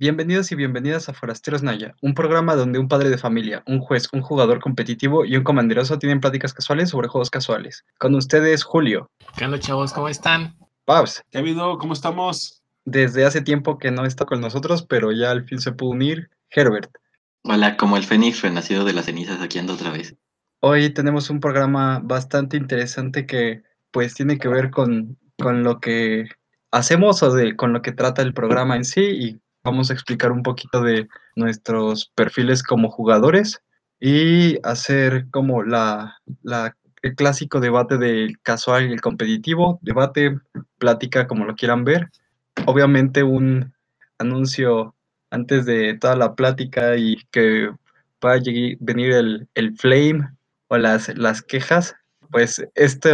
[0.00, 4.08] Bienvenidos y bienvenidas a Forasteros Naya, un programa donde un padre de familia, un juez,
[4.14, 7.84] un jugador competitivo y un comanderoso tienen pláticas casuales sobre juegos casuales.
[7.98, 9.10] Con ustedes, Julio.
[9.36, 9.92] ¿Qué onda, chavos?
[9.92, 10.56] ¿Cómo están?
[10.86, 11.22] Pabs.
[11.30, 11.76] ¿Qué ha habido?
[11.76, 12.62] ¿Cómo estamos?
[12.86, 16.30] Desde hace tiempo que no está con nosotros, pero ya al fin se pudo unir,
[16.48, 16.90] Herbert.
[17.42, 20.14] Hola, como el Fénix renacido de las cenizas, aquí ando otra vez.
[20.60, 26.24] Hoy tenemos un programa bastante interesante que pues tiene que ver con, con lo que
[26.70, 30.32] hacemos o de, con lo que trata el programa en sí y vamos a explicar
[30.32, 33.62] un poquito de nuestros perfiles como jugadores
[34.00, 36.18] y hacer como la,
[37.02, 40.38] el clásico debate del casual y el competitivo, debate,
[40.78, 42.10] plática como lo quieran ver.
[42.66, 43.74] Obviamente un
[44.18, 44.94] anuncio
[45.30, 47.70] antes de toda la plática y que
[48.18, 48.40] pueda
[48.80, 50.28] venir el, el flame
[50.68, 51.94] o las, las quejas,
[52.30, 53.12] pues este,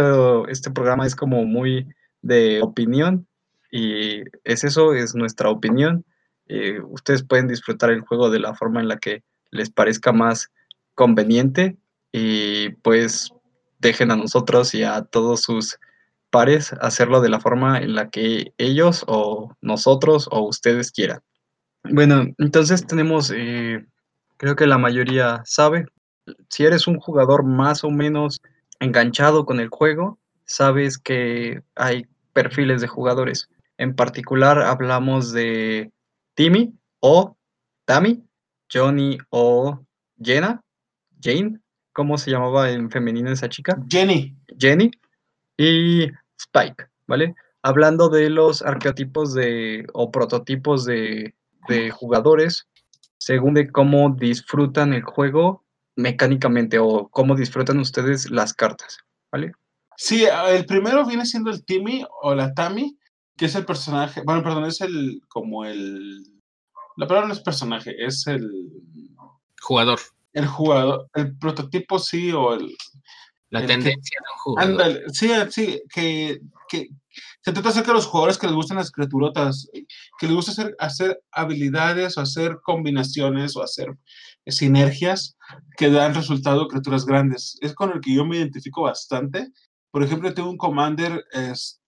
[0.49, 1.87] este programa es como muy
[2.21, 3.27] de opinión
[3.71, 6.05] y es eso, es nuestra opinión.
[6.49, 10.49] Eh, ustedes pueden disfrutar el juego de la forma en la que les parezca más
[10.95, 11.77] conveniente
[12.11, 13.31] y pues
[13.79, 15.77] dejen a nosotros y a todos sus
[16.29, 21.21] pares hacerlo de la forma en la que ellos o nosotros o ustedes quieran.
[21.83, 23.85] Bueno, entonces tenemos, eh,
[24.37, 25.85] creo que la mayoría sabe,
[26.49, 28.41] si eres un jugador más o menos
[28.79, 33.49] enganchado con el juego, sabes que hay perfiles de jugadores.
[33.77, 35.91] En particular hablamos de
[36.37, 37.35] Timmy o
[37.85, 38.23] Tammy,
[38.71, 39.83] Johnny o
[40.21, 40.61] Jenna,
[41.19, 41.57] Jane,
[41.93, 43.83] ¿cómo se llamaba en femenino esa chica?
[43.89, 44.37] Jenny.
[44.55, 44.91] Jenny
[45.57, 46.05] y
[46.39, 47.33] Spike, ¿vale?
[47.63, 51.33] Hablando de los arqueotipos de o prototipos de,
[51.67, 52.67] de jugadores,
[53.17, 55.65] según de cómo disfrutan el juego
[55.95, 58.99] mecánicamente o cómo disfrutan ustedes las cartas,
[59.31, 59.53] ¿vale?
[59.95, 62.95] Sí, el primero viene siendo el Timmy o la Tammy,
[63.37, 66.23] que es el personaje, bueno, perdón, es el, como el,
[66.95, 68.49] la palabra no es personaje, es el...
[69.61, 69.99] Jugador.
[70.33, 72.75] El jugador, el prototipo sí, o el...
[73.49, 74.71] La el tendencia de un jugador.
[74.71, 76.89] Ándale, sí, sí, que, que
[77.41, 79.69] se trata de los jugadores que les gustan las criaturotas,
[80.19, 83.87] que les gusta hacer, hacer habilidades o hacer combinaciones o hacer
[84.47, 85.37] sinergias
[85.77, 87.57] que dan resultado criaturas grandes.
[87.61, 89.47] Es con el que yo me identifico bastante.
[89.91, 91.23] Por ejemplo, tengo un commander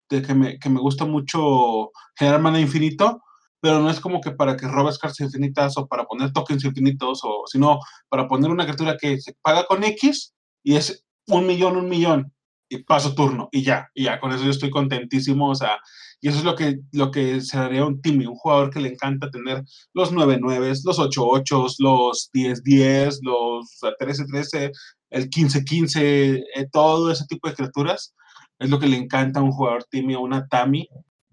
[0.09, 3.21] este, que, me, que me gusta mucho generar mana infinito,
[3.61, 7.21] pero no es como que para que robes cartas infinitas o para poner tokens infinitos,
[7.23, 10.33] o, sino para poner una criatura que se paga con X
[10.63, 12.33] y es un millón, un millón,
[12.69, 15.79] y paso turno, y ya, y ya, con eso yo estoy contentísimo, o sea,
[16.21, 18.89] y eso es lo que, lo que se haría un Timmy, un jugador que le
[18.89, 24.71] encanta tener los 9-9, los 8-8, los 10-10, los 13-13,
[25.11, 28.13] el 15-15, eh, todo ese tipo de criaturas,
[28.59, 30.89] es lo que le encanta a un jugador Timmy o una Tammy.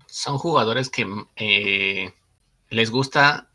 [0.07, 1.07] Son jugadores que
[1.37, 2.15] eh,
[2.71, 3.51] les gusta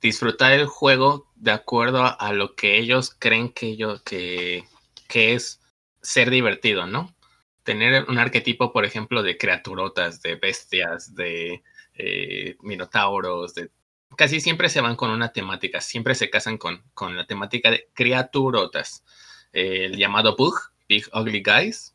[0.00, 4.64] disfrutar el juego de acuerdo a, lo que ellos creen que, ellos, que,
[5.08, 5.60] que es
[6.02, 7.14] ser divertido, ¿no?
[7.62, 11.62] Tener un arquetipo, por ejemplo, de criaturotas, de bestias, de
[11.94, 13.70] eh, minotauros, de...
[14.16, 17.88] casi siempre se van con una temática, siempre se casan con, con la temática de
[17.94, 19.04] criaturotas.
[19.52, 20.56] El llamado Bug,
[20.88, 21.94] Big Ugly Guys,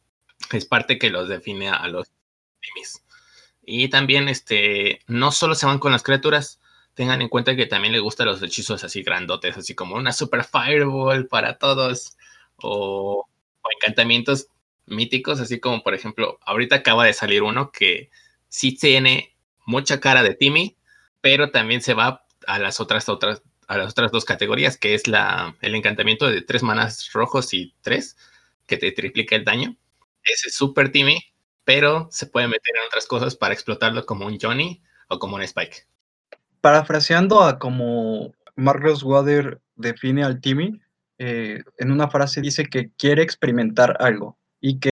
[0.51, 2.07] es parte que los define a los
[2.61, 3.03] timis.
[3.63, 6.59] Y también, este, no solo se van con las criaturas,
[6.93, 10.43] tengan en cuenta que también les gustan los hechizos así grandotes, así como una super
[10.43, 12.17] fireball para todos,
[12.57, 13.27] o
[13.67, 14.47] o encantamientos
[14.85, 18.09] míticos, así como por ejemplo, ahorita acaba de salir uno que
[18.49, 20.77] sí tiene mucha cara de Timmy,
[21.21, 25.07] pero también se va a las otras, otras, a las otras dos categorías, que es
[25.07, 28.15] la, el encantamiento de tres manas rojos y tres,
[28.65, 29.75] que te triplica el daño.
[30.27, 31.19] Ese es super Timmy,
[31.63, 35.41] pero se puede meter en otras cosas para explotarlo como un Johnny o como un
[35.41, 35.87] Spike.
[36.61, 40.79] Parafraseando a como Marcos Wader define al Timmy,
[41.17, 44.89] eh, en una frase dice que quiere experimentar algo y que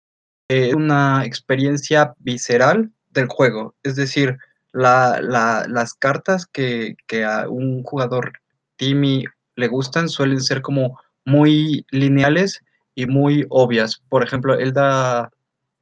[0.49, 3.75] es una experiencia visceral del juego.
[3.83, 4.37] Es decir,
[4.73, 8.33] la, la, las cartas que, que, a un jugador
[8.75, 9.25] Timmy
[9.55, 12.61] le gustan suelen ser como muy lineales
[13.01, 14.03] y muy obvias.
[14.09, 15.31] Por ejemplo, él da,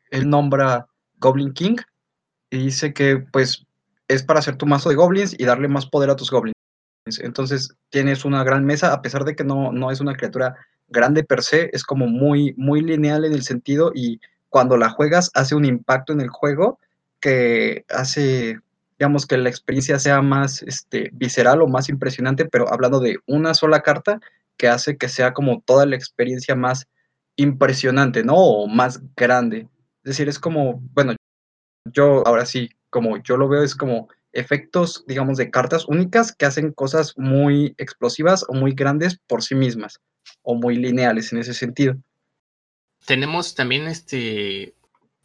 [0.10, 0.88] él nombra
[1.20, 1.76] Goblin King
[2.50, 3.66] y dice que pues
[4.08, 6.56] es para hacer tu mazo de goblins y darle más poder a tus goblins.
[7.22, 10.56] Entonces tienes una gran mesa, a pesar de que no, no es una criatura
[10.88, 15.30] grande per se, es como muy, muy lineal en el sentido y cuando la juegas
[15.34, 16.80] hace un impacto en el juego
[17.20, 18.60] que hace,
[18.98, 23.54] digamos, que la experiencia sea más este, visceral o más impresionante, pero hablando de una
[23.54, 24.22] sola carta
[24.56, 26.88] que hace que sea como toda la experiencia más
[27.40, 28.36] impresionante, ¿no?
[28.36, 29.68] O más grande.
[30.04, 31.16] Es decir, es como, bueno,
[31.86, 36.46] yo ahora sí, como yo lo veo, es como efectos, digamos, de cartas únicas que
[36.46, 40.00] hacen cosas muy explosivas o muy grandes por sí mismas,
[40.44, 41.96] o muy lineales en ese sentido.
[43.06, 44.76] Tenemos también este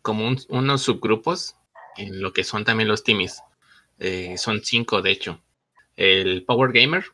[0.01, 1.57] como unos subgrupos
[1.97, 3.43] en lo que son también los timis.
[3.99, 5.41] Eh, son cinco, de hecho.
[5.97, 7.05] El Power Gamer,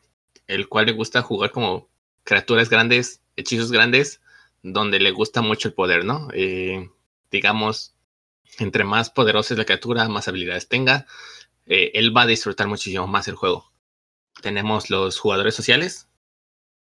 [0.47, 1.87] el cual le gusta jugar como
[2.23, 4.21] criaturas grandes, hechizos grandes,
[4.63, 6.29] donde le gusta mucho el poder, ¿no?
[6.33, 6.89] Eh,
[7.31, 7.95] digamos,
[8.59, 11.07] entre más poderosa es la criatura, más habilidades tenga,
[11.65, 13.71] eh, él va a disfrutar muchísimo más el juego.
[14.41, 16.09] Tenemos los jugadores sociales,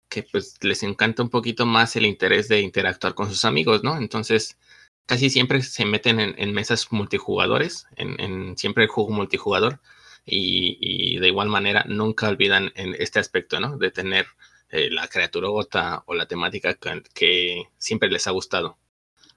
[0.10, 3.98] que pues les encanta un poquito más el interés de interactuar con sus amigos, ¿no?
[3.98, 4.58] Entonces,
[5.06, 9.80] casi siempre se meten en, mesas multijugadores, en, siempre el juego multijugador,
[10.26, 13.78] y, de igual manera nunca olvidan en este aspecto, ¿no?
[13.78, 14.28] De tener
[14.72, 18.78] eh, la criatura o la temática que, siempre les ha gustado.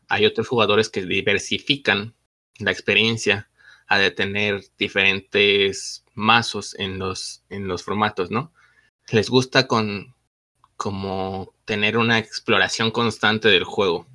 [0.09, 2.15] Hay otros jugadores que diversifican
[2.59, 3.51] la experiencia
[3.87, 8.53] a tener diferentes mazos en los, en los formatos, ¿no?
[9.11, 10.15] Les gusta con
[10.77, 14.07] como tener una exploración constante del juego.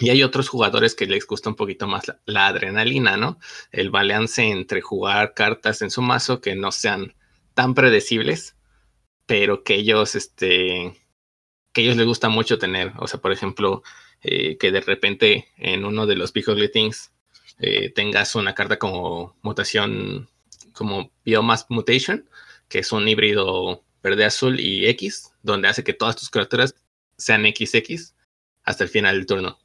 [0.00, 3.38] Y hay otros jugadores que les gusta un poquito más la, adrenalina, ¿no?
[3.70, 7.14] El balance entre jugar cartas en su mazo que no sean
[7.54, 8.56] tan predecibles,
[9.26, 10.94] pero que ellos, este,
[11.72, 12.92] que ellos les gusta mucho tener.
[12.98, 13.82] O sea, por ejemplo,
[14.22, 17.12] eh, que de repente en uno de los Big Ugly Things
[17.58, 20.28] eh, tengas una carta como mutación,
[20.72, 22.28] como Biomass Mutation,
[22.68, 26.74] que es un híbrido verde, azul y X, donde hace que todas tus criaturas
[27.16, 28.14] sean XX
[28.64, 29.58] hasta el final del turno.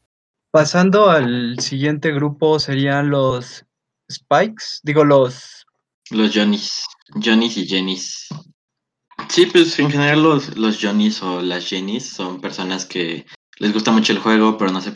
[0.51, 3.65] Pasando al siguiente grupo serían los
[4.12, 5.65] Spikes, digo los...
[6.09, 6.83] Los Johnnies,
[7.24, 8.27] Johnnies y Jennys.
[9.30, 13.25] Sí, pues en general los, los Johnnies o las Jennys son personas que
[13.60, 14.94] les gusta mucho el juego, pero no se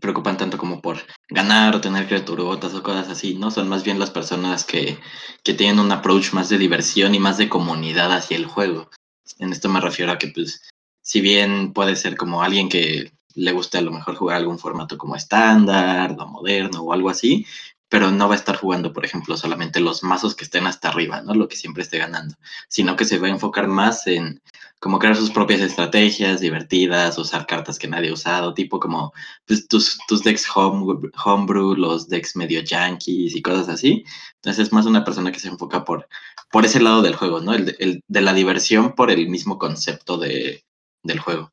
[0.00, 3.50] preocupan tanto como por ganar o tener criaturotas o cosas así, ¿no?
[3.50, 4.98] Son más bien las personas que,
[5.42, 8.90] que tienen un approach más de diversión y más de comunidad hacia el juego.
[9.38, 10.62] En esto me refiero a que, pues,
[11.02, 14.96] si bien puede ser como alguien que le guste a lo mejor jugar algún formato
[14.96, 17.46] como estándar o moderno o algo así,
[17.88, 21.22] pero no va a estar jugando, por ejemplo, solamente los mazos que estén hasta arriba,
[21.22, 21.34] ¿no?
[21.34, 22.34] Lo que siempre esté ganando,
[22.68, 24.42] sino que se va a enfocar más en
[24.80, 29.12] como crear sus propias estrategias divertidas, usar cartas que nadie ha usado, tipo como
[29.46, 34.04] pues, tus, tus decks home, homebrew, los decks medio yankees y cosas así.
[34.36, 36.08] Entonces es más una persona que se enfoca por,
[36.50, 37.54] por ese lado del juego, ¿no?
[37.54, 40.64] El, el de la diversión por el mismo concepto de,
[41.02, 41.52] del juego.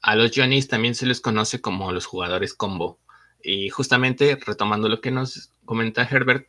[0.00, 2.98] A los Johnnies también se les conoce como los jugadores combo.
[3.44, 6.48] Y justamente retomando lo que nos comenta Herbert,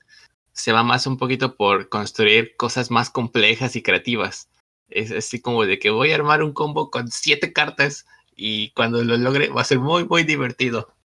[0.53, 4.49] se va más un poquito por construir cosas más complejas y creativas.
[4.89, 8.05] Es así como de que voy a armar un combo con siete cartas
[8.35, 10.95] y cuando lo logre va a ser muy, muy divertido.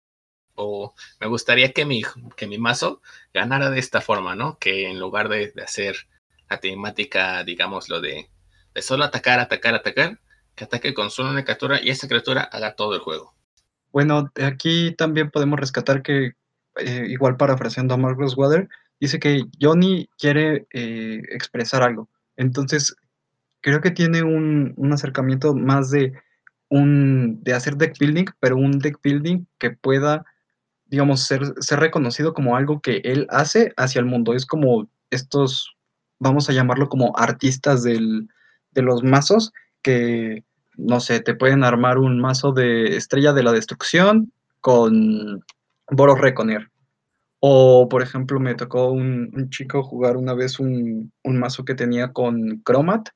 [0.55, 2.03] O me gustaría que mi,
[2.37, 3.01] que mi mazo
[3.33, 4.57] ganara de esta forma, ¿no?
[4.59, 6.07] Que en lugar de, hacer
[6.49, 8.29] la temática, digamos, lo de,
[8.73, 10.19] de solo atacar, atacar, atacar,
[10.55, 13.33] que ataque con solo una criatura y esa criatura haga todo el juego.
[13.91, 16.33] Bueno, aquí también podemos rescatar que,
[16.77, 22.09] eh, igual parafraseando a Marcus Water, dice que Johnny quiere eh, expresar algo.
[22.37, 22.95] Entonces,
[23.61, 26.13] creo que tiene un, acercamiento más de,
[26.69, 30.25] un, de hacer deck building, pero un deck building que pueda,
[30.85, 34.33] digamos, ser, ser reconocido como algo que él hace hacia el mundo.
[34.33, 35.75] Es como estos,
[36.19, 38.29] vamos a llamarlo como artistas del,
[38.71, 39.51] de los mazos
[39.81, 40.43] que
[40.81, 45.43] no sé, te pueden armar un mazo de Estrella de la Destrucción con
[45.89, 46.69] Boros Reconer.
[47.39, 52.63] O, por ejemplo, me tocó un, chico jugar una vez un, mazo que tenía con
[52.63, 53.09] Chromat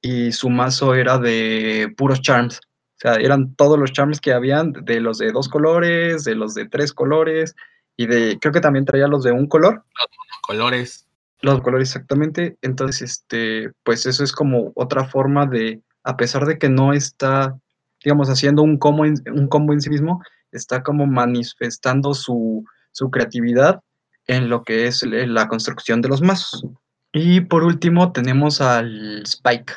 [0.00, 2.58] y su mazo era de puros charms.
[2.58, 6.54] O sea, eran todos los charms que habían, de los de dos colores, de los
[6.54, 7.54] de tres colores,
[7.96, 9.84] y de, creo que también traía los de un color.
[9.94, 11.06] Los colores.
[11.40, 12.56] Los colores, exactamente.
[12.62, 17.58] Entonces, este, pues eso es como otra forma de a pesar de que no está,
[18.02, 22.64] digamos, haciendo un combo en, sí mismo, está como manifestando su,
[23.10, 23.80] creatividad
[24.26, 26.64] en lo que es la construcción de los mazos.
[27.12, 29.72] Y por último tenemos al Spike.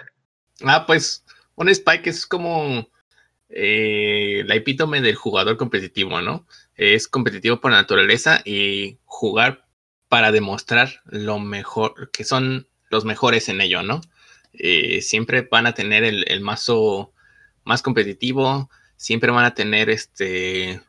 [0.63, 1.23] Ah, pues
[1.55, 2.87] un Spike es como
[3.49, 6.45] eh, la epítome del jugador competitivo, ¿no?
[6.75, 9.65] Es competitivo por naturaleza y jugar
[10.09, 14.01] para demostrar lo mejor, que son los mejores en ello, ¿no?
[14.59, 17.13] Eh, siempre van a tener el, mazo
[17.63, 20.81] más competitivo, siempre van a tener este,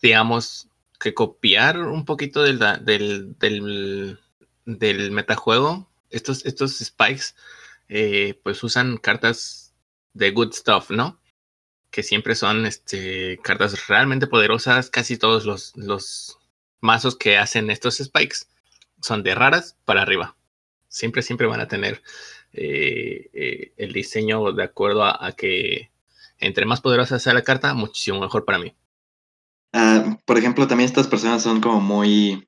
[0.00, 4.18] digamos, que copiar un poquito del, del,
[4.66, 5.90] del, metajuego.
[6.10, 7.34] Estos, estos spikes,
[7.88, 9.74] eh, pues usan cartas
[10.14, 11.20] de good stuff, ¿no?
[11.90, 14.90] Que siempre son este, cartas realmente poderosas.
[14.90, 16.38] Casi todos los, los
[16.80, 18.38] mazos que hacen estos spikes
[19.00, 20.36] son de raras para arriba.
[20.88, 22.02] Siempre, siempre van a tener
[22.52, 25.90] eh, eh, el diseño de acuerdo a, que
[26.38, 28.74] entre más poderosa sea la carta, muchísimo mejor para mí.
[29.72, 32.46] Ah, por ejemplo, también estas personas son como muy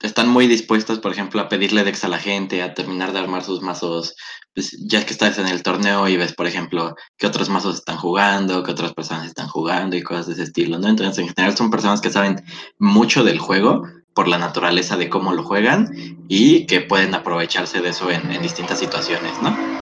[0.00, 3.42] están muy dispuestos, por ejemplo, a pedirle dex a la gente, a terminar de armar
[3.42, 4.14] sus mazos,
[4.54, 7.98] pues ya que estás en el torneo y ves, por ejemplo, que otros mazos están
[7.98, 10.88] jugando, que otras personas están jugando y cosas de ese estilo, ¿no?
[10.88, 12.42] Entonces, en general son personas que saben
[12.78, 13.82] mucho del juego
[14.14, 15.88] por la naturaleza de cómo lo juegan
[16.28, 19.80] y que pueden aprovecharse de eso en, distintas situaciones, ¿no?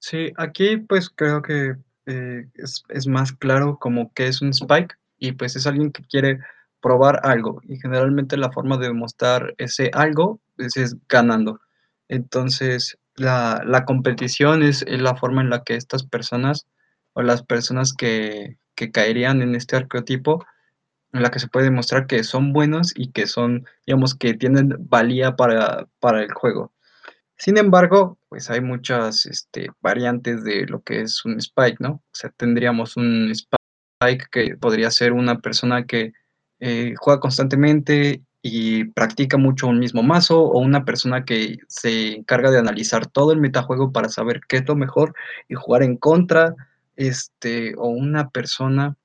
[0.00, 4.96] Sí, aquí pues creo que eh, es, es más claro como que es un spike
[5.18, 6.38] y pues es alguien que quiere
[6.80, 11.60] probar algo y generalmente la forma de demostrar ese algo pues, es ganando.
[12.08, 16.66] Entonces, la, competición es, la forma en la que estas personas
[17.14, 20.44] o las personas que, que caerían en este arqueotipo,
[21.16, 24.76] en la que se puede demostrar que son buenos y que son, digamos, que tienen
[24.78, 26.72] valía para, para el juego.
[27.38, 31.90] Sin embargo, pues hay muchas este, variantes de lo que es un spike, ¿no?
[31.90, 36.12] O sea, tendríamos un spike que podría ser una persona que
[36.60, 42.50] eh, juega constantemente y practica mucho un mismo mazo, o una persona que se encarga
[42.50, 45.14] de analizar todo el metajuego para saber qué es lo mejor
[45.48, 46.54] y jugar en contra,
[46.96, 48.96] este, o una persona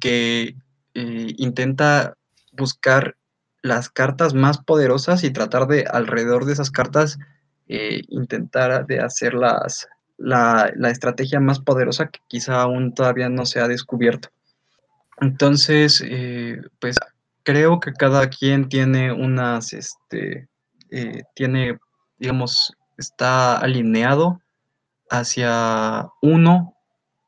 [0.00, 0.56] que
[0.98, 2.16] eh, intenta
[2.50, 3.16] buscar
[3.62, 7.20] las cartas más poderosas y tratar de alrededor de esas cartas
[7.68, 9.86] eh, intentar de hacer las,
[10.16, 14.30] la, la estrategia más poderosa que quizá aún todavía no se ha descubierto.
[15.20, 16.96] Entonces, eh, pues
[17.44, 20.48] creo que cada quien tiene unas, este,
[21.36, 21.78] tiene,
[22.18, 24.40] digamos, está alineado
[25.10, 26.74] hacia uno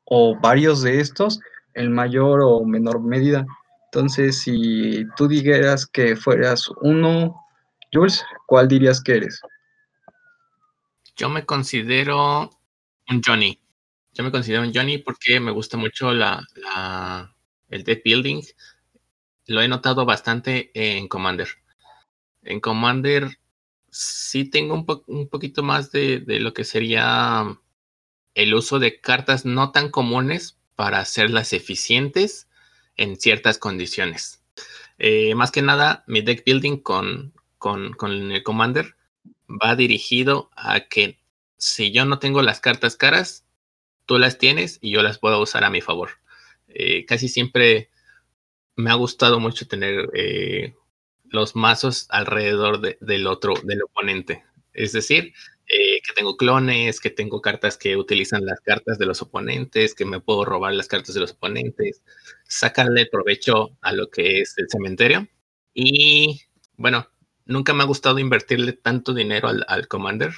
[0.05, 1.39] o varios de estos,
[1.75, 3.47] en mayor o menor medida.
[3.93, 7.45] Entonces, si tú dijeras que fueras uno,
[7.93, 9.41] Jules, ¿cuál dirías que eres?
[11.17, 12.51] Yo me considero
[13.09, 13.61] un Johnny.
[14.13, 16.47] Yo me considero un Johnny porque me gusta mucho la,
[17.69, 18.43] el deck building,
[19.47, 21.49] lo he notado bastante en Commander.
[22.43, 23.41] En Commander
[23.89, 24.75] sí tengo
[25.07, 27.59] un, poquito más de, lo que sería
[28.35, 32.47] el uso de cartas no tan comunes para hacerlas eficientes
[33.01, 34.43] en ciertas condiciones.
[34.99, 38.95] Eh, más que nada, mi deck building con, con, con el Commander
[39.49, 41.19] va dirigido a que
[41.57, 43.47] si yo no tengo las cartas caras,
[44.05, 46.11] tú las tienes y yo las puedo usar a mi favor.
[46.69, 47.89] Eh, casi siempre
[48.77, 50.75] me ha gustado mucho tener eh,
[51.25, 54.45] los mazos alrededor del otro, del oponente.
[54.81, 55.33] Es decir,
[55.69, 60.05] eh, que tengo clones, que tengo cartas que utilizan las cartas de los oponentes, que
[60.05, 62.03] me puedo robar las cartas de los oponentes,
[62.45, 65.29] sacarle provecho a lo que es el cementerio.
[65.75, 66.43] Y
[66.77, 67.09] bueno,
[67.45, 70.33] nunca me ha gustado invertirle tanto dinero al, al Commander.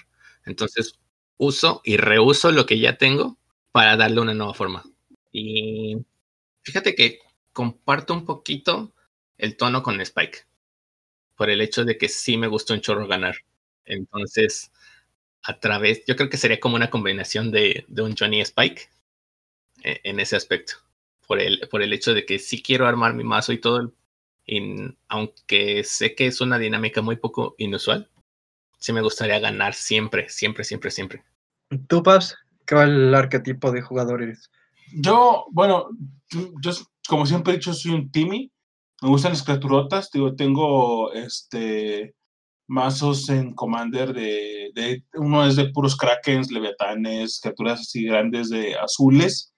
[0.45, 0.99] Entonces
[1.39, 3.39] uso y reuso lo que ya tengo
[3.73, 4.85] para darle una nueva forma.
[5.33, 5.97] Y
[6.63, 7.19] Fíjate que
[7.53, 8.95] comparto un poquito
[9.37, 10.47] el tono con Spike.
[11.35, 13.37] Por el hecho de que sí me gustó un chorro ganar.
[13.85, 14.71] Entonces,
[15.43, 18.83] a través, yo creo que sería como una combinación de, un Johnny Spike
[19.83, 20.75] eh, en ese aspecto.
[21.27, 23.93] Por el, por el hecho de que sí quiero armar mi mazo y todo.
[24.47, 24.61] Y
[25.09, 28.11] aunque sé que es una dinámica muy poco inusual,
[28.79, 31.25] sí me gustaría ganar siempre, siempre, siempre, siempre.
[31.89, 32.37] ¿Tú, Paps?
[32.67, 34.51] ¿Qué va el arquetipo de jugadores?
[34.95, 35.89] Yo, bueno,
[36.61, 36.73] yo
[37.09, 38.53] como siempre he dicho, soy un Timmy.
[39.01, 40.11] Me gustan las criaturotas.
[40.11, 42.15] Digo, tengo este
[42.73, 48.75] mazos en Commander de, de, uno es de puros krakens, leviatanes, criaturas así grandes de
[48.77, 49.53] azules.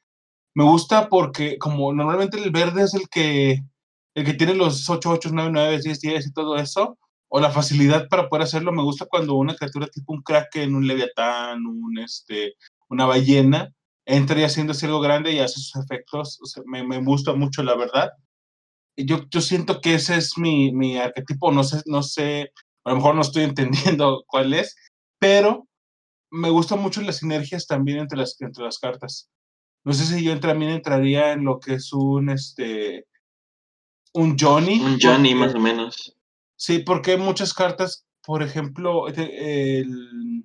[0.55, 3.61] Me gusta porque como normalmente el verde es el que
[4.15, 7.51] el que tiene los 8, 8, 9, 9, 10, 10 y todo eso, o la
[7.51, 11.99] facilidad para poder hacerlo, me gusta cuando una criatura tipo un kraken, un leviatán, un
[11.99, 12.55] este,
[12.89, 13.73] una ballena,
[14.07, 16.41] entra y haciéndose algo grande y hace sus efectos.
[16.67, 18.11] me, me, gusta mucho, la verdad.
[18.97, 22.53] Yo, yo siento que ese es mi, mi arquetipo, no sé, no sé,
[22.85, 24.77] a lo mejor no estoy entendiendo cuál es,
[25.19, 25.67] pero
[26.31, 29.29] me gustan mucho las sinergias también entre las, entre las cartas.
[29.85, 33.07] No sé si yo también entraría en lo que es un, este,
[34.15, 34.81] un Johnny.
[34.81, 36.17] Un Johnny, más o menos.
[36.57, 40.45] Sí, porque hay muchas cartas, por ejemplo, el,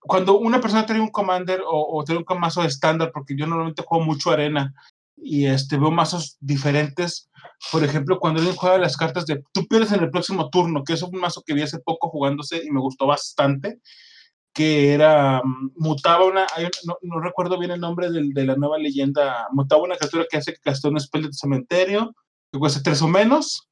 [0.00, 4.04] cuando una persona tiene un commander o, tiene un mazo estándar, porque yo normalmente juego
[4.04, 4.74] mucho arena
[5.16, 7.30] y este, veo mazos diferentes.
[7.70, 10.94] Por ejemplo, cuando alguien juega las cartas de tú pierdes en el próximo turno, que
[10.94, 13.80] es un mazo que vi hace poco jugándose y me gustó bastante,
[14.52, 16.46] que era, mm, mutaba una,
[17.02, 20.52] no, recuerdo bien el nombre de, de, la nueva leyenda, mutaba una criatura que hace
[20.52, 22.14] que gaste un spell de cementerio,
[22.52, 23.68] que cuesta tres o menos,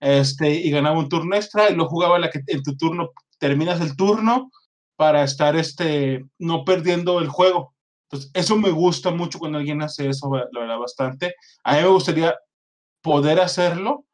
[0.00, 3.80] este, y ganaba un turno extra, y lo jugaba la que en tu turno terminas
[3.80, 4.50] el turno
[4.96, 7.74] para estar este, no perdiendo el juego.
[8.04, 11.34] Entonces, eso me gusta mucho cuando alguien hace eso, la verdad, bastante.
[11.64, 12.34] A mí me gustaría
[13.02, 14.04] poder hacerlo,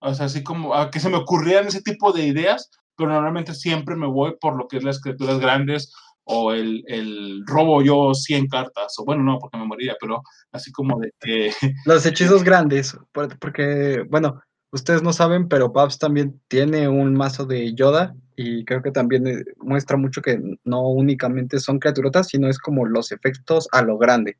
[0.00, 3.54] o sea, así como a que se me ocurrieran ese tipo de ideas, pero normalmente
[3.54, 5.92] siempre me voy por lo que es las criaturas grandes
[6.24, 10.70] o el, el robo yo 100 cartas, o bueno, no, porque me moriría, pero así
[10.70, 11.50] como de que...
[11.86, 12.96] Los hechizos grandes,
[13.40, 18.82] porque, bueno, ustedes no saben, pero Babs también tiene un mazo de Yoda y creo
[18.82, 23.68] que también eh, muestra mucho que no únicamente son criaturotas, sino es como los efectos
[23.72, 24.36] a lo grande.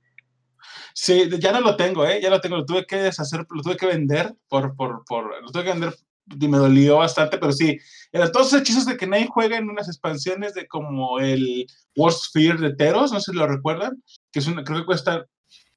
[0.94, 2.20] Sí, ya no lo tengo, ¿eh?
[2.22, 5.50] Ya lo tengo, lo tuve que deshacer, lo tuve que vender por, por, por, lo
[5.50, 5.94] tuve que vender
[6.38, 7.78] y me dolió bastante, pero sí,
[8.12, 11.66] eran todos esos hechizos de que nadie juega en unas expansiones de como el
[11.96, 15.26] Worst Fear de Teros, no sé si lo recuerdan, que es una, creo que cuesta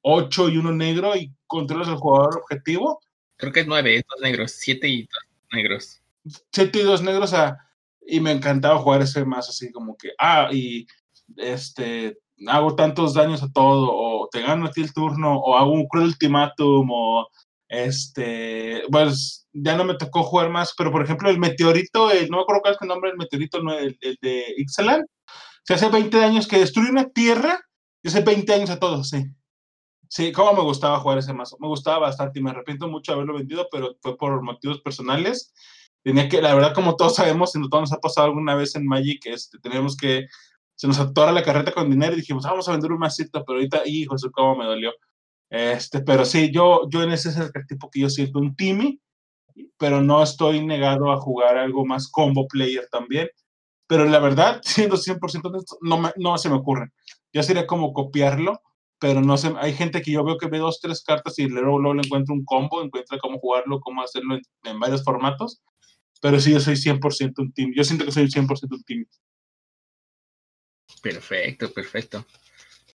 [0.02, 3.00] 8 y uno negro y controlas al jugador objetivo.
[3.38, 6.02] Creo que es 9, dos negros, 7 y dos negros.
[6.52, 7.58] 7 y 2 negros, a,
[8.06, 10.86] y me encantaba jugar ese más así como que, ah, y
[11.38, 15.72] este, hago tantos daños a todo, o te gano a ti el turno, o hago
[15.72, 17.28] un cruel ultimátum, o
[17.70, 22.44] este, pues ya no me tocó jugar más, pero por ejemplo el meteorito, no me
[22.44, 25.06] acuerdo cuál es el nombre del meteorito, el, el de Ixalan,
[25.64, 27.60] se hace 20 años que destruye una tierra,
[28.04, 29.26] y hace 20 años a todos, sí.
[30.10, 33.16] Sí, cómo me gustaba jugar ese mazo, me gustaba bastante y me arrepiento mucho de
[33.16, 35.52] haberlo vendido, pero fue por motivos personales.
[36.04, 38.86] Tenía que, la verdad, como todos sabemos, y todos nos ha pasado alguna vez en
[38.86, 40.28] Magic, este, tenemos que
[40.84, 43.58] se nos atora la carreta con dinero y dijimos, vamos a vender un masito, pero
[43.58, 44.92] ahorita, hijo, eso cómo me dolió.
[45.50, 49.00] Este, pero sí, yo, yo en ese es el tipo que yo siento un Timmy,
[49.78, 53.30] pero no estoy negado a jugar algo más combo player también.
[53.88, 56.90] Pero la verdad, siendo 100% honesto, no, me, no se me ocurre.
[57.32, 58.60] Ya sería como copiarlo,
[59.00, 61.80] pero no sé, hay gente que yo veo que ve dos, tres cartas y luego,
[61.80, 65.62] luego le encuentra un combo, encuentra cómo jugarlo, cómo hacerlo en, en varios formatos.
[66.22, 67.72] Pero sí, yo soy 100% un team.
[67.74, 69.06] Yo siento que soy 100% un team.
[71.04, 72.26] Perfecto, perfecto.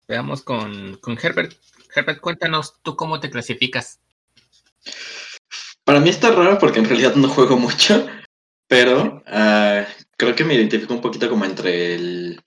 [0.07, 1.53] Veamos con, con Herbert.
[1.95, 3.99] Herbert, cuéntanos tú cómo te clasificas.
[5.83, 8.05] Para mí está raro porque en realidad no juego mucho,
[8.67, 9.85] pero uh,
[10.17, 12.41] creo que me identifico un poquito como entre el,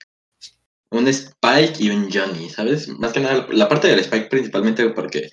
[0.91, 2.87] un Spike y un Johnny, ¿sabes?
[2.87, 5.29] Más que nada la parte del Spike principalmente porque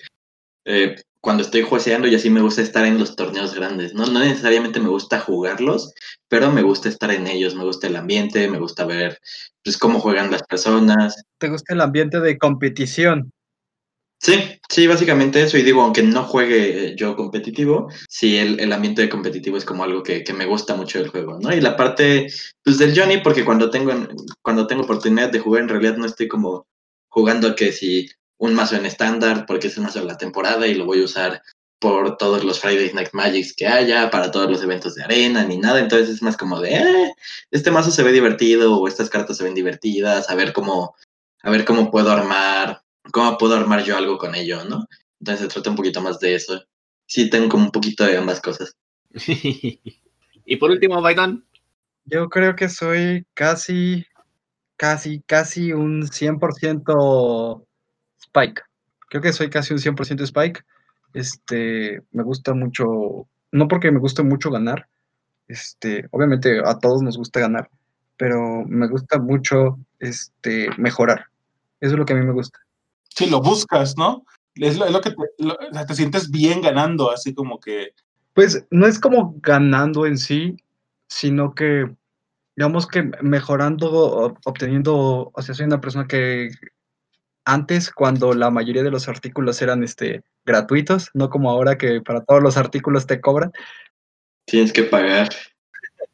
[0.65, 3.93] eh, cuando estoy jueceando y así me gusta estar en los torneos grandes.
[3.93, 5.93] No, no necesariamente me gusta jugarlos,
[6.29, 9.19] pero me gusta estar en ellos, me gusta el ambiente, me gusta ver
[9.61, 11.21] pues, cómo juegan las personas.
[11.37, 13.33] ¿Te gusta el ambiente de competición?
[14.21, 14.35] Sí,
[14.69, 15.57] sí, básicamente eso.
[15.57, 19.83] Y digo, aunque no juegue yo competitivo, sí, el, el ambiente de competitivo es como
[19.83, 21.53] algo que, que, me gusta mucho del juego, ¿no?
[21.53, 22.27] Y la parte,
[22.63, 23.91] pues, del Johnny, porque cuando tengo,
[24.41, 26.67] cuando tengo oportunidad de jugar, en realidad no estoy como
[27.09, 30.75] jugando que si un mazo en estándar porque es el mazo de la temporada y
[30.75, 31.41] lo voy a usar
[31.79, 35.57] por todos los Friday Night Magics que haya, para todos los eventos de arena, ni
[35.57, 35.79] nada.
[35.79, 37.13] Entonces es más como de, eh,
[37.51, 40.95] este mazo se ve divertido o estas cartas se ven divertidas, a ver cómo,
[41.43, 44.87] a ver cómo puedo armar, cómo puedo armar yo algo con ello, ¿no?
[45.19, 46.63] Entonces se trata un poquito más de eso.
[47.05, 48.75] Sí, tengo como un poquito de ambas cosas.
[49.11, 51.43] y por último, Biden.
[52.05, 54.05] Yo creo que soy casi,
[54.77, 57.66] casi, casi un 100%
[58.27, 58.61] Spike.
[59.09, 60.61] Creo que soy casi un 100% Spike.
[61.13, 64.87] Este, me gusta mucho, no porque me guste mucho ganar,
[65.47, 67.69] este, obviamente a todos nos gusta ganar,
[68.17, 71.25] pero me gusta mucho este, mejorar.
[71.79, 72.59] Eso es lo que a mí me gusta.
[73.09, 74.25] Sí, lo buscas, ¿no?
[74.55, 77.93] Es lo, que te, te sientes bien ganando, así como que...
[78.33, 80.57] Pues no es como ganando en sí,
[81.07, 81.85] sino que
[82.55, 86.49] digamos que mejorando, obteniendo, o sea, soy una persona que
[87.47, 92.21] antes cuando la mayoría de los artículos eran este, gratuitos, no como ahora que para
[92.23, 93.53] todos los artículos te cobran.
[94.45, 95.29] Tienes que pagar.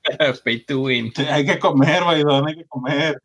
[0.46, 1.12] Pay to win.
[1.30, 3.22] Hay que comer, Baidón, hay que comer.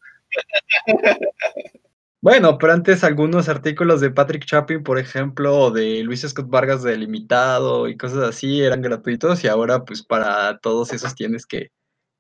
[2.21, 6.83] Bueno, pero antes algunos artículos de Patrick Chapin, por ejemplo, o de Luis Scott Vargas
[6.83, 11.71] de Limitado y cosas así eran gratuitos y ahora pues para todos esos tienes que,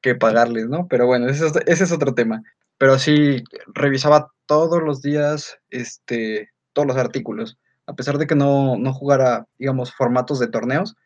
[0.01, 0.87] que pagarles, ¿no?
[0.89, 2.43] Pero bueno, ese es otro tema
[2.79, 3.43] pero sí
[3.75, 7.59] revisaba todos los días este, todos los artículos.
[7.87, 10.97] A pesar de que no, jugara, digamos, formatos de torneos,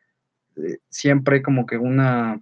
[0.57, 2.41] eh, siempre como que una,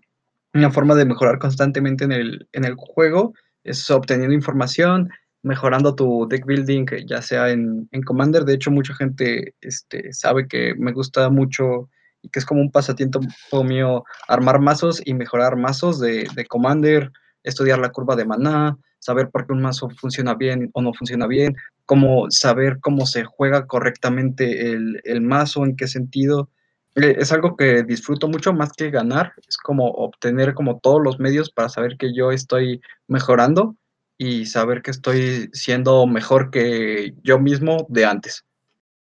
[0.54, 3.34] una, forma de mejorar constantemente en el, en el juego
[3.64, 5.10] es obteniendo información,
[5.42, 8.44] mejorando tu deck building, ya sea en, en Commander.
[8.44, 11.88] De hecho, mucha gente este, sabe que me gusta mucho
[12.22, 13.20] y que es como un pasatiempo
[13.64, 17.10] mío armar mazos y mejorar mazos de, de Commander,
[17.42, 21.26] estudiar la curva de maná, saber por qué un mazo funciona bien o no funciona
[21.26, 26.48] bien, cómo saber cómo se juega correctamente el, el mazo, en qué sentido.
[26.96, 31.18] eh, es algo que disfruto mucho más que ganar, es como obtener como todos los
[31.18, 33.76] medios para saber que yo estoy mejorando
[34.18, 38.44] y saber que estoy siendo mejor que yo mismo de antes.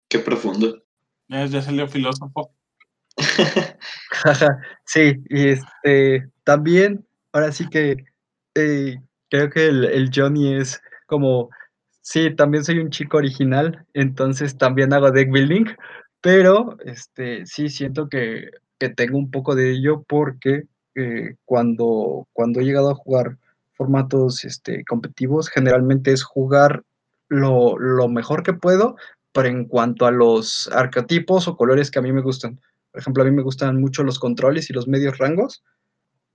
[0.08, 0.82] Qué profundo.
[1.28, 2.54] Ya, ya salió filósofo.
[4.86, 7.98] sí, y este también, ahora sí que
[8.54, 11.50] creo que el, el Johnny es como,
[12.02, 15.66] sí, también soy un chico original, entonces también hago deck building,
[16.22, 20.64] pero este sí siento que, que tengo un poco de ello porque
[20.96, 23.38] eh, cuando, cuando he llegado a jugar
[23.74, 26.84] formatos este, competitivos, generalmente es jugar
[27.30, 28.96] lo, lo mejor que puedo,
[29.34, 32.60] pero en cuanto a los arquetipos o colores que a mí me gustan.
[32.92, 35.64] Por ejemplo, a mí me gustan mucho los controles y los medios rangos.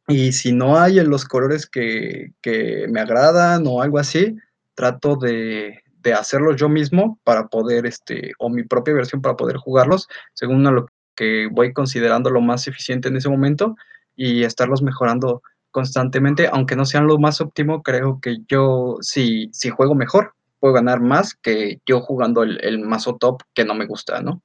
[0.09, 4.37] Y si no hay en los colores que, que me agradan o algo así,
[4.75, 9.59] trato de, de, hacerlos yo mismo para poder, este, o mi propia versión para poder
[9.59, 13.77] jugarlos, según a lo que voy considerando lo más eficiente en ese momento
[14.17, 19.69] y estarlos mejorando constantemente, aunque no sean lo más óptimo, creo que yo, si, si
[19.69, 23.85] juego mejor, puedo ganar más que yo jugando el, el mazo top que no me
[23.85, 24.43] gusta, ¿no?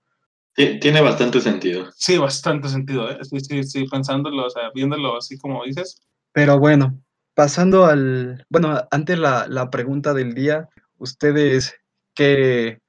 [0.56, 1.89] Tiene bastante sentido.
[1.96, 3.18] Sí, bastante sentido, ¿eh?
[3.24, 6.02] Sí, sí, sí, pensándolo, o sea, viéndolo así como dices.
[6.32, 7.00] Pero bueno,
[7.34, 11.76] pasando al, bueno, antes la, la pregunta del día, ¿ustedes
[12.13, 12.80] qué,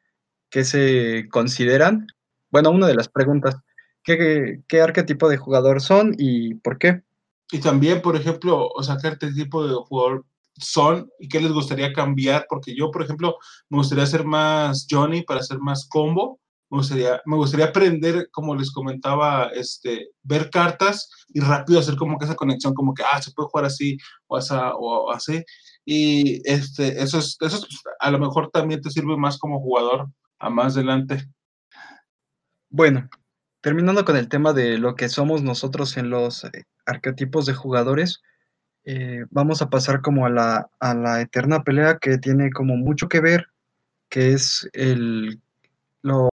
[0.50, 2.06] qué, se consideran?
[2.50, 3.56] Bueno, una de las preguntas,
[4.02, 7.02] ¿qué, ¿qué arquetipo de jugador son y por qué?
[7.50, 10.24] Y también, por ejemplo, o sea, qué tipo de jugador
[10.56, 13.36] son y qué les gustaría cambiar, porque yo, por ejemplo,
[13.68, 16.40] me gustaría ser más Johnny para ser más combo,
[16.74, 22.34] me gustaría, aprender, como les comentaba, este, ver cartas y rápido hacer como que esa
[22.34, 25.42] conexión, como que, ah, se puede jugar así o, asa, o así.
[25.84, 30.08] Y este, eso, es, eso es, a lo mejor también te sirve más como jugador
[30.38, 31.28] a más adelante.
[32.70, 33.08] Bueno,
[33.60, 38.20] terminando con el tema de lo que somos nosotros en los eh, arquetipos de jugadores,
[38.84, 43.08] eh, vamos a pasar como a la, a la eterna pelea que tiene como mucho
[43.08, 43.46] que ver,
[44.10, 45.40] que es el,
[46.02, 46.28] lo,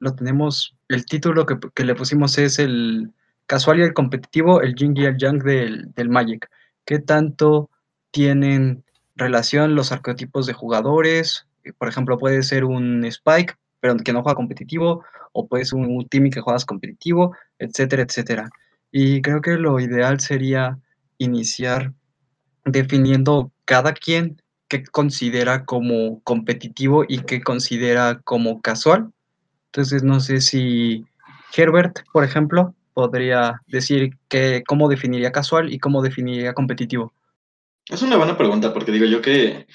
[0.00, 3.10] lo tenemos, el título que, que, le pusimos es el
[3.46, 6.48] casual y el competitivo, el yin y el yang del, del Magic.
[6.84, 7.70] ¿Qué tanto
[8.10, 11.46] tienen relación los arquetipos de jugadores?
[11.78, 16.08] Por ejemplo, puede ser un Spike, pero que no juega competitivo, o puede ser un
[16.08, 18.50] Timmy que juegas competitivo, etcétera, etcétera.
[18.90, 20.78] Y creo que lo ideal sería
[21.18, 21.92] iniciar
[22.64, 29.12] definiendo cada quien qué considera como competitivo y qué considera como casual
[29.74, 31.06] entonces, no sé si
[31.56, 37.14] Herbert, por ejemplo, podría decir que, cómo definiría casual y cómo definiría competitivo.
[37.88, 39.66] Es una buena pregunta, porque digo yo que,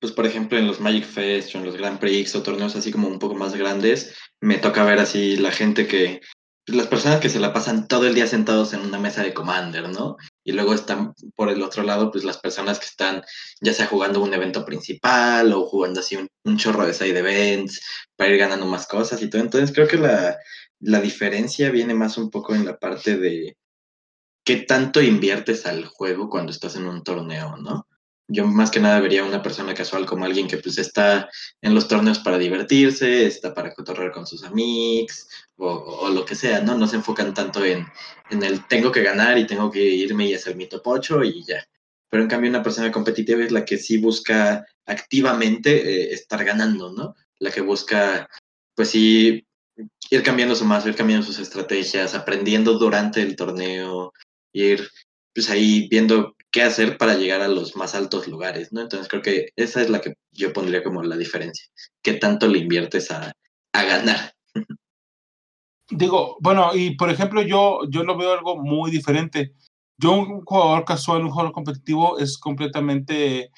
[0.00, 2.92] pues por ejemplo, en los Magic Fest o en los Grand Prix o torneos así
[2.92, 6.20] como un poco más grandes, me toca ver así la gente que,
[6.66, 9.32] pues, las personas que se la pasan todo el día sentados en una mesa de
[9.32, 10.18] Commander, ¿no?
[10.48, 13.22] Y luego están por el otro lado, pues las personas que están
[13.60, 17.82] ya sea jugando un evento principal o jugando así un, chorro de side events
[18.16, 19.42] para ir ganando más cosas y todo.
[19.42, 20.38] Entonces creo que la,
[20.80, 23.58] la diferencia viene más un poco en la parte de
[24.42, 27.86] qué tanto inviertes al juego cuando estás en un torneo, ¿no?
[28.30, 31.30] Yo más que nada vería una persona casual como alguien que pues está
[31.62, 36.60] en los torneos para divertirse, está para cotorrear con sus amigos o, lo que sea,
[36.60, 36.76] ¿no?
[36.76, 37.86] No se enfocan tanto en,
[38.30, 41.44] en, el tengo que ganar y tengo que irme y hacer mi top 8 y
[41.44, 41.66] ya.
[42.10, 45.70] Pero en cambio una persona competitiva es la que sí busca activamente
[46.10, 47.14] eh, estar ganando, ¿no?
[47.38, 48.28] La que busca,
[48.74, 49.46] pues sí,
[50.10, 54.12] ir cambiando su mazo, ir cambiando sus estrategias, aprendiendo durante el torneo,
[54.52, 54.88] ir
[55.34, 58.80] pues ahí viendo qué hacer para llegar a los más altos lugares, ¿no?
[58.80, 61.66] Entonces creo que esa es la que yo pondría como la diferencia.
[62.02, 63.32] ¿Qué tanto le inviertes a,
[63.72, 64.32] a ganar?
[65.90, 69.54] Digo, bueno, y por ejemplo, yo, yo lo veo algo muy diferente.
[69.96, 73.50] Yo, un jugador casual, un jugador competitivo, es completamente.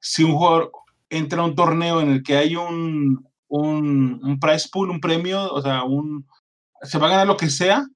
[0.00, 0.70] Si un jugador
[1.10, 5.52] entra a un torneo en el que hay un, un, un prize pool, un premio,
[5.52, 6.26] o sea, un,
[6.82, 7.86] se va a ganar lo que sea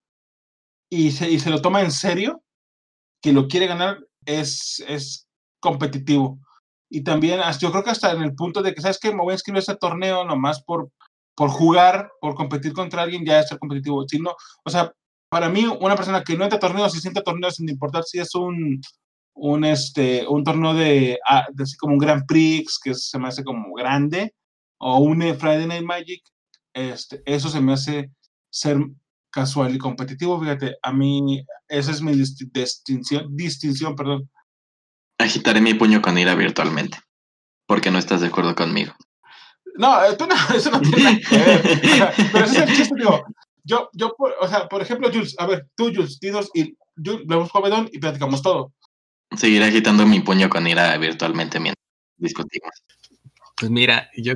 [0.90, 2.42] y se, y se lo toma en serio,
[3.20, 5.28] que lo quiere ganar, es, es
[5.60, 6.38] competitivo.
[6.90, 9.10] Y también, yo creo que hasta en el punto de que, ¿sabes qué?
[9.12, 10.90] Me voy a inscribir a este torneo nomás por,
[11.34, 14.06] por jugar, por competir contra alguien, ya es ser competitivo.
[14.06, 14.92] Si no, o sea,
[15.30, 18.18] para mí, una persona que no entra a torneos, si siente torneos, sin importar si
[18.18, 18.80] es un,
[19.34, 21.18] un, este, un torneo de,
[21.52, 24.34] de, así como un Grand Prix, que se me hace como grande,
[24.78, 26.22] o un Friday Night Magic,
[26.74, 28.10] este, eso se me hace
[28.50, 28.78] ser
[29.32, 30.40] casual y competitivo.
[30.40, 34.30] Fíjate, a mí esa es mi distinción, distinción, perdón.
[35.18, 36.98] Agitaré mi puño con ira virtualmente,
[37.66, 38.92] porque no estás de acuerdo conmigo.
[39.74, 42.12] No, tú no, eso no tiene nada que ver.
[42.32, 43.24] Pero ese es el chiste, digo.
[43.64, 47.50] yo, yo, o sea, por ejemplo, Jules, a ver, tú, Jules, Didos y Jules, vemos
[47.50, 48.72] Comedón y platicamos todo.
[49.36, 51.82] Seguiré agitando mi puño con ira virtualmente mientras
[52.16, 52.70] discutimos.
[53.56, 54.34] Pues mira, yo,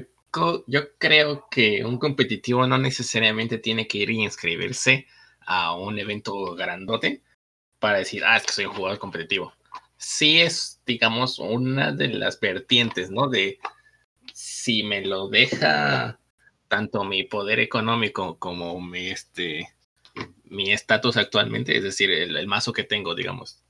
[0.67, 5.07] yo creo que un competitivo no necesariamente tiene que ir y inscribirse
[5.41, 7.23] a un evento grandote
[7.79, 9.53] para decir, ah, es que soy un jugador competitivo.
[9.97, 13.29] Sí es, digamos, una de las vertientes, ¿no?
[13.29, 13.59] De
[14.35, 16.19] si me lo deja
[16.69, 19.69] tanto mi poder económico como mi este
[20.45, 23.63] mi estatus actualmente, es decir, el, mazo que tengo, digamos.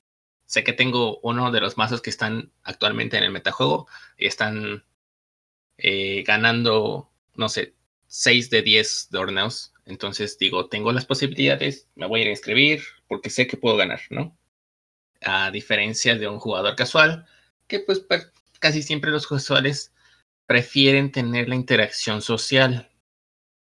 [0.44, 4.84] Sé que tengo uno de los mazos que están actualmente en el metajuego y están
[5.78, 7.74] eh, ganando, no sé,
[8.08, 9.72] 6 de 10 torneos.
[9.84, 13.76] Entonces digo, tengo las posibilidades, me voy a ir a inscribir porque sé que puedo
[13.76, 14.36] ganar, ¿no?
[15.22, 17.26] A diferencia de un jugador casual,
[17.68, 18.04] que pues
[18.58, 19.92] casi siempre los casuales
[20.46, 22.90] prefieren tener la interacción social.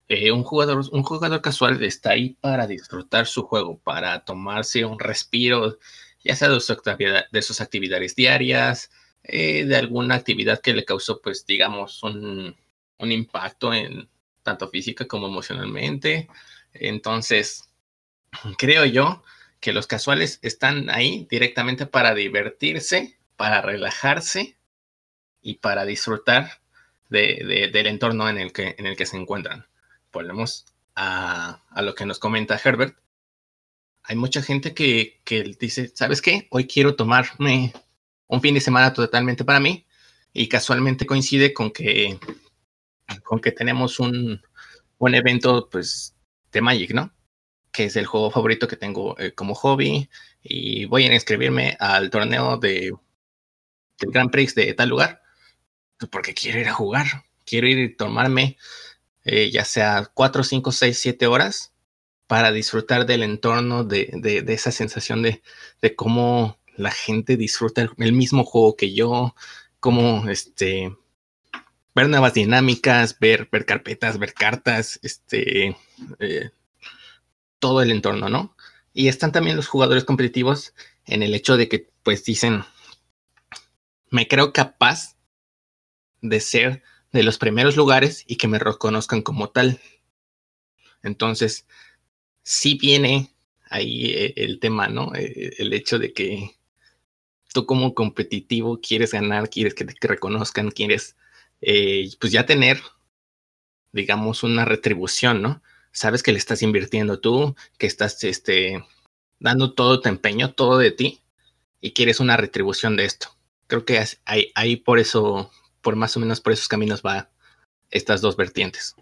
[0.09, 4.99] Eh, un, jugador, un jugador casual está ahí para disfrutar su juego, para tomarse un
[4.99, 5.79] respiro,
[6.25, 8.91] ya sea de, sus actividades diarias,
[9.23, 12.57] eh, de alguna actividad que le causó, pues, digamos, un,
[12.99, 14.09] un impacto en
[14.43, 16.29] tanto física como emocionalmente.
[16.73, 17.69] Entonces,
[18.59, 19.23] creo yo
[19.61, 24.57] que los casuales están ahí directamente para divertirse, para relajarse
[25.43, 26.61] y para disfrutar
[27.09, 29.67] del entorno en el, que, en el que se encuentran.
[30.13, 32.97] Volvemos a, lo que nos comenta Herbert.
[34.03, 35.21] Hay mucha gente que,
[35.59, 36.47] dice, ¿sabes qué?
[36.51, 37.73] Hoy quiero tomarme
[38.31, 39.87] un fin de semana totalmente para mí
[40.33, 42.19] y casualmente coincide con que,
[43.25, 44.41] con que tenemos un,
[44.99, 46.15] un evento pues
[46.53, 47.13] de Magic, ¿no?
[47.73, 50.09] Que es el juego favorito que tengo eh, como hobby
[50.43, 52.95] y voy a inscribirme al torneo de
[53.99, 55.23] del Grand Prix de tal lugar
[56.11, 57.07] porque quiero ir a jugar,
[57.45, 58.57] quiero ir y tomarme
[59.25, 61.75] eh, ya sea 4, 5, 6, 7 horas
[62.27, 65.43] para disfrutar del entorno, de, de, esa sensación de,
[65.83, 69.35] de, cómo la gente disfruta el, mismo juego que yo,
[69.81, 70.97] cómo este,
[71.95, 75.77] ver nuevas dinámicas, ver, ver carpetas, ver cartas, este,
[76.19, 76.51] eh,
[77.59, 78.57] todo el entorno, ¿no?
[78.93, 82.65] Y están también los jugadores competitivos en el hecho de que pues dicen,
[84.11, 85.17] me creo capaz
[86.23, 89.81] de ser de los primeros lugares y que me reconozcan como tal.
[91.03, 91.67] Entonces,
[92.43, 93.31] sí viene
[93.69, 95.15] ahí eh, el tema, ¿no?
[95.15, 96.51] Eh, el hecho de que
[97.53, 101.17] tú como competitivo quieres ganar, quieres que te reconozcan, quieres
[101.61, 102.81] eh, pues ya tener,
[103.93, 105.63] digamos, una retribución, ¿no?
[105.93, 108.85] Sabes que le estás invirtiendo tú, que estás este,
[109.39, 111.21] dando todo tu empeño, todo de ti,
[111.81, 113.29] y quieres una retribución de esto.
[113.67, 117.31] Creo que ahí, ahí por eso por más o menos por esos caminos va
[117.91, 118.95] estas dos vertientes.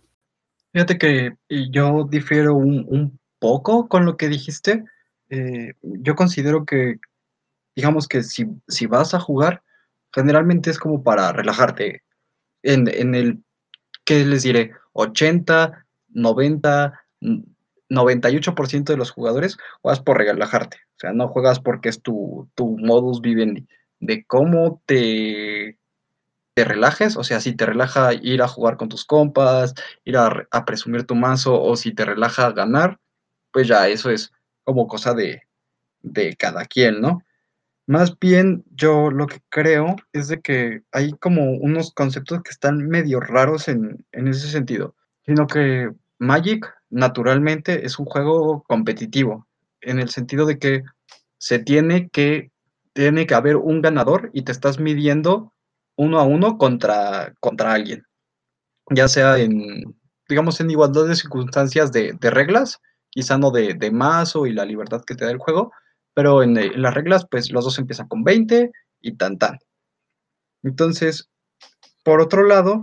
[0.72, 1.36] Fíjate que
[1.70, 4.84] yo difiero un, poco con lo que dijiste.
[5.30, 6.98] Eh, yo considero que,
[7.78, 9.62] digamos que si, si, vas a jugar,
[10.12, 12.02] generalmente es como para relajarte.
[12.64, 13.44] En, en el,
[14.04, 14.72] ¿qué les diré?
[14.94, 17.00] 80, 90,
[17.88, 20.78] 98% de los jugadores juegas por relajarte.
[20.96, 23.68] O sea, no juegas porque es tu, tu modus vivendi.
[24.00, 25.78] De cómo te
[26.54, 30.48] te relajes, o sea, si te relaja ir a jugar con tus compas, ir a,
[30.66, 32.98] presumir tu mazo, o si te relaja ganar,
[33.52, 34.32] pues ya eso es
[34.64, 35.42] como cosa de,
[36.00, 37.22] de cada quien, ¿no?
[37.88, 42.86] Más bien yo lo que creo es de que hay como unos conceptos que están
[42.86, 49.46] medio raros en, en ese sentido, sino que Magic naturalmente es un juego competitivo,
[49.80, 50.82] en el sentido de que
[51.38, 52.50] se tiene que,
[52.92, 55.54] tiene que haber un ganador y te estás midiendo
[55.96, 58.04] uno a uno contra, contra alguien,
[58.90, 59.96] ya sea en,
[60.28, 65.00] digamos, en igualdad de circunstancias de, reglas, quizá no de, de, mazo y la libertad
[65.06, 65.72] que te da el juego,
[66.18, 69.60] pero en, las reglas, pues los dos empiezan con 20 y tan tan.
[70.64, 71.30] Entonces,
[72.02, 72.82] por otro lado,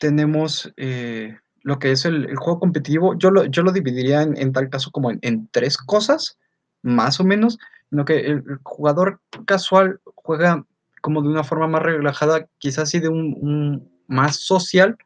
[0.00, 3.16] tenemos eh, lo que es el, juego competitivo.
[3.16, 6.40] Yo lo, yo lo dividiría en, tal caso como en, tres cosas,
[6.82, 7.56] más o menos,
[7.90, 10.66] lo que el jugador casual juega
[11.00, 14.96] como de una forma más relajada, quizás sí de un, más social,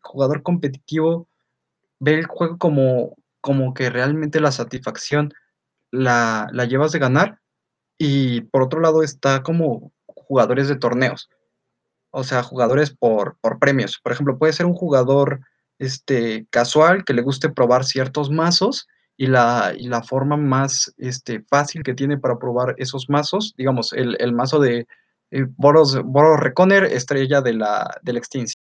[0.00, 1.28] jugador competitivo,
[2.00, 5.34] ve el juego como, como que realmente la satisfacción
[5.90, 7.40] la, llevas de ganar
[7.98, 11.28] y por otro lado está como jugadores de torneos,
[12.10, 13.98] o sea, jugadores por, por premios.
[14.02, 15.40] Por ejemplo, puede ser un jugador
[15.78, 21.42] este, casual que le guste probar ciertos mazos y la, y la forma más este,
[21.48, 24.86] fácil que tiene para probar esos mazos, digamos, el, el mazo de
[25.56, 28.56] Boros, Boros Reconer, estrella de la, de la extinción,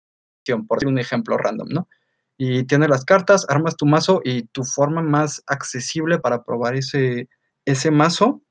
[0.68, 1.88] por decir un ejemplo random, ¿no?
[2.38, 7.30] Y tienes las cartas, armas tu mazo y tu forma más accesible para probar ese,
[7.66, 8.42] ese mazo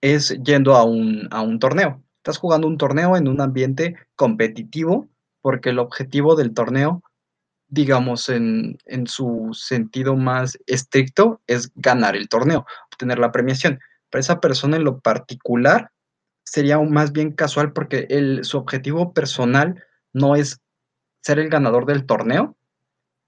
[0.00, 2.02] es yendo a un, a un torneo.
[2.16, 5.08] Estás jugando un torneo en un ambiente competitivo
[5.40, 7.02] porque el objetivo del torneo,
[7.68, 13.80] digamos, en, en su sentido más estricto, es ganar el torneo, obtener la premiación.
[14.10, 15.90] Para esa persona en lo particular
[16.44, 20.60] sería más bien casual porque el, su objetivo personal no es
[21.22, 22.56] ser el ganador del torneo,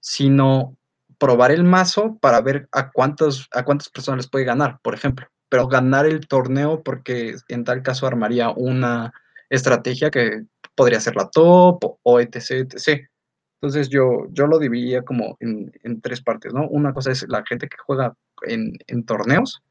[0.05, 0.77] sino
[1.17, 5.27] probar el mazo para ver a, cuántos, a cuántas personas les puede ganar, por ejemplo.
[5.49, 9.11] Pero ganar el torneo porque en tal caso armaría una
[9.49, 10.43] estrategia que
[10.75, 13.09] podría ser la top o etc, etc.
[13.59, 16.67] Entonces yo, yo lo dividía como en, en tres partes, ¿no?
[16.67, 18.13] Una cosa es la gente que juega
[18.43, 19.63] en, en torneos,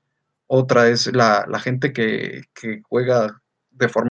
[0.48, 4.08] otra es la, la gente que, que, juega de forma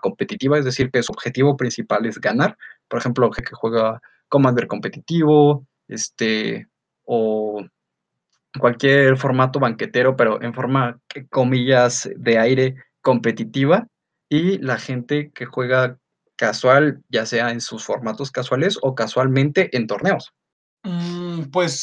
[0.00, 2.56] competitiva, es decir, que su objetivo principal es ganar.
[2.86, 6.68] Por ejemplo, que juega Commander competitivo, este,
[7.04, 7.64] o
[8.58, 10.98] cualquier formato banquetero, pero en forma,
[11.30, 13.86] comillas, de aire competitiva.
[14.28, 15.98] Y la gente que juega
[16.36, 20.32] casual, ya sea en sus formatos casuales o casualmente en torneos.
[20.84, 21.80] Mm, pues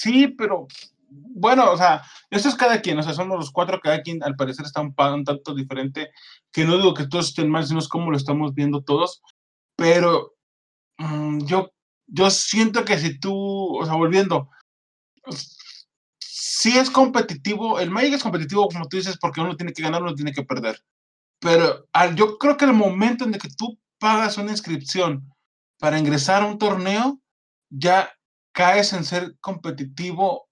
[0.00, 0.66] sí, pero
[1.08, 4.34] bueno, o sea, eso es cada quien, o sea, somos los cuatro, cada quien al
[4.34, 6.10] parecer está un, un tanto diferente,
[6.50, 9.22] que no digo que todos estén mal, sino es como lo estamos viendo todos,
[9.76, 10.33] pero
[10.98, 11.70] um, yo,
[12.06, 14.50] yo siento que si tú, o sea, volviendo,
[16.18, 20.02] si es competitivo, el Magic es competitivo, como tú dices, porque uno tiene que ganar,
[20.02, 20.80] uno tiene que perder,
[21.40, 25.30] pero al, yo creo que el momento en que tú pagas una inscripción
[25.78, 27.20] para ingresar a un torneo,
[27.70, 28.12] ya
[28.52, 30.48] caes en ser competitivo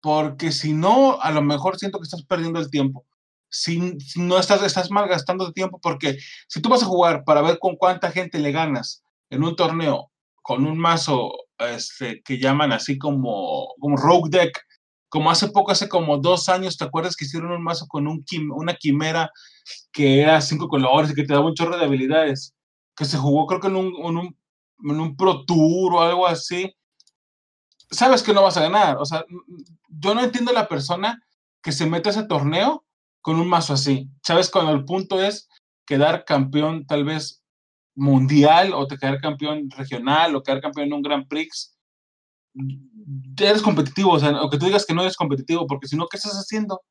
[0.00, 3.06] porque si no, a lo mejor siento que estás perdiendo el tiempo.
[3.50, 7.76] Si, no estás, estás malgastando tiempo, porque si tú vas a jugar para ver con
[7.76, 10.10] cuánta gente le ganas en un torneo
[10.42, 14.60] con un mazo este, que llaman así como, como Rogue Deck,
[15.08, 18.24] como hace poco, hace como dos años, ¿te acuerdas que hicieron un mazo con un,
[18.54, 19.30] una quimera
[19.92, 22.54] que era cinco colores y que te daba un chorro de habilidades?
[22.96, 24.36] Que se jugó creo que en un, en un,
[24.84, 26.74] en un Pro Tour o algo así
[27.90, 28.96] sabes que no vas a ganar.
[28.98, 29.24] O sea,
[29.88, 31.22] yo no entiendo la persona
[31.62, 32.84] que se mete a ese torneo
[33.20, 34.08] con un mazo así.
[34.22, 35.48] Sabes, cuando el punto es
[35.86, 37.39] quedar campeón tal vez
[37.94, 41.76] mundial o te quedar campeón regional o quedar campeón en un Grand Prix.
[43.38, 46.06] Eres competitivo, o sea, o que tú digas que no eres competitivo, porque si no,
[46.08, 46.82] ¿qué estás haciendo?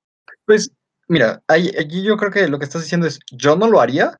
[0.45, 0.71] Pues,
[1.07, 4.17] mira, aquí yo creo que lo que estás diciendo es, yo no lo haría,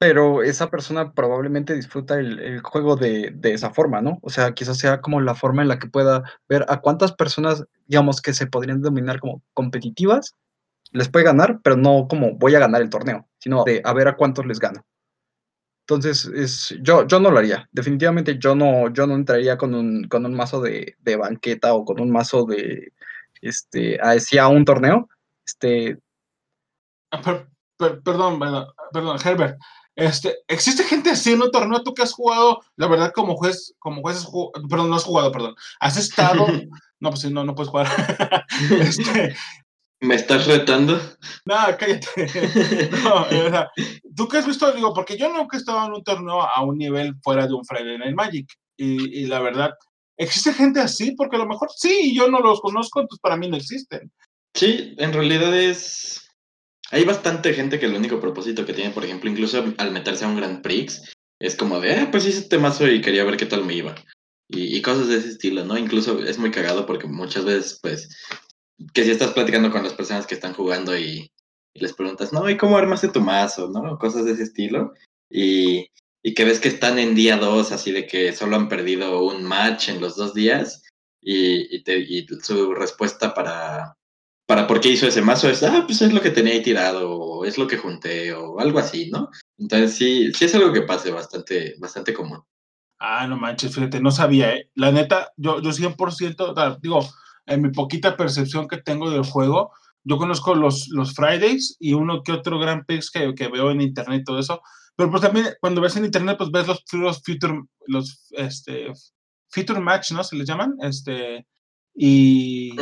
[0.00, 4.18] pero esa persona probablemente disfruta el, juego de, esa forma, ¿no?
[4.22, 7.64] O sea, quizás sea como la forma en la que pueda ver a cuántas personas,
[7.86, 10.36] digamos, que se podrían denominar como competitivas,
[10.92, 14.08] les puede ganar, pero no como voy a ganar el torneo, sino de a ver
[14.08, 14.82] a cuántos les gano.
[15.90, 17.68] Entonces, es, yo, yo no lo haría.
[17.72, 22.00] Definitivamente yo no, yo no entraría con un, con un mazo de, banqueta o con
[22.00, 22.92] un mazo de,
[23.42, 25.08] este, a, un torneo.
[25.44, 25.98] Este...
[27.10, 27.44] Ah,
[27.76, 28.38] perdón,
[28.92, 29.58] perdón, Herbert.
[29.96, 31.82] Este, ¿Existe gente así en un torneo?
[31.82, 34.28] Tú que has jugado, la verdad, como juez, como juez,
[34.68, 35.56] perdón, no has jugado, perdón.
[35.80, 36.46] ¿Has estado?
[37.00, 37.88] no, pues no, no puedes jugar.
[38.80, 39.34] este,
[40.00, 40.98] ¿Me estás retando?
[41.44, 42.08] No, cállate.
[43.04, 43.70] No, o sea,
[44.16, 44.72] ¿Tú qué has visto?
[44.72, 47.64] Digo, porque yo nunca he estado en un torneo a un nivel fuera de un
[47.64, 48.46] Friday Night Magic.
[48.76, 49.72] Y, y la verdad,
[50.16, 51.12] ¿existe gente así?
[51.12, 54.10] Porque a lo mejor sí, yo no los conozco, entonces para mí no existen.
[54.54, 56.30] Sí, en realidad es
[56.90, 60.28] hay bastante gente que el único propósito que tiene, por ejemplo, incluso al meterse a
[60.28, 61.02] un Grand Prix,
[61.38, 63.94] es como de, ah, pues hice este mazo y quería ver qué tal me iba.
[64.48, 65.78] Y, cosas de ese estilo, ¿no?
[65.78, 68.08] Incluso es muy cagado porque muchas veces, pues,
[68.92, 71.30] que si estás platicando con las personas que están jugando y,
[71.74, 73.68] les preguntas, no, ¿y cómo armaste tu mazo?
[73.68, 73.96] ¿No?
[73.98, 74.92] Cosas de ese estilo.
[75.30, 75.86] Y,
[76.22, 79.44] y que ves que están en día dos, así de que solo han perdido un
[79.44, 80.82] match en los dos días.
[81.22, 83.94] Y, y, y su respuesta para,
[84.50, 87.08] para por qué hizo ese mazo es, ah, pues es lo que tenía ahí tirado,
[87.12, 89.30] o es lo que junté, o algo así, ¿no?
[89.56, 92.42] Entonces sí, sí es algo que pase bastante, bastante común.
[92.98, 94.68] Ah, no manches, fíjate, no sabía, ¿eh?
[94.74, 97.08] La neta, yo, yo 100%, digo,
[97.50, 99.72] en mi poquita percepción que tengo del juego,
[100.04, 103.82] yo conozco los, los Fridays y uno que otro Grand Prix que, que veo en
[103.82, 104.62] internet y todo eso,
[104.96, 108.92] pero pues también cuando ves en internet, pues ves los, los future, los, este,
[109.48, 110.24] future match, ¿no?
[110.24, 111.46] Se les llaman, este,
[111.94, 112.72] y,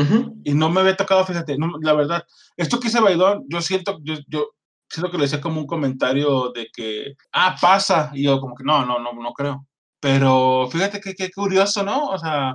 [0.44, 2.24] y, no me había tocado, fíjate, la verdad,
[2.56, 4.50] esto que hice Baidón, yo siento, yo, yo
[4.88, 8.64] siento que lo decía como un comentario de que, ah, pasa, y yo como que
[8.64, 9.66] no, no, no, no creo.
[10.00, 12.08] Pero fíjate que qué curioso, ¿no?
[12.08, 12.54] O sea...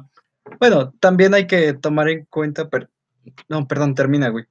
[0.60, 2.70] Bueno, también hay que tomar en cuenta,
[3.50, 4.46] no, perdón, termina, güey.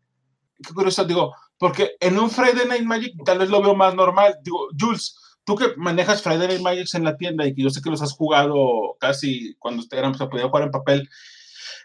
[0.66, 4.36] Qué curioso, digo, porque en un Friday Night Magic tal vez lo veo más normal,
[4.42, 7.82] digo, Jules, tú que manejas Friday Night Magics en la tienda y que yo sé
[7.82, 11.08] que los has jugado casi cuando eran, se podía jugar en papel,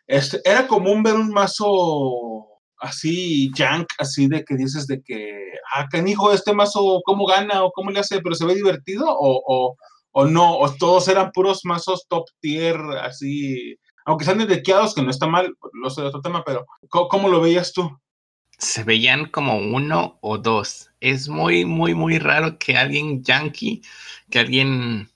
[0.07, 2.47] este, era común ver un mazo
[2.79, 7.71] así, junk, así de que dices de que, ah, canijo, este mazo, ¿cómo gana o
[7.71, 8.21] cómo le hace?
[8.21, 9.75] ¿Pero se ve divertido o, o,
[10.11, 10.57] o no?
[10.57, 13.77] ¿O todos eran puros mazos top tier, así,
[14.07, 17.41] aunque sean dequeados, que no está mal, lo sé de otro tema, pero ¿cómo, lo
[17.41, 17.99] veías tú?
[18.57, 20.89] se veían como uno o dos.
[20.99, 23.81] Es muy, muy, muy raro que alguien yankee,
[24.31, 25.09] que alguien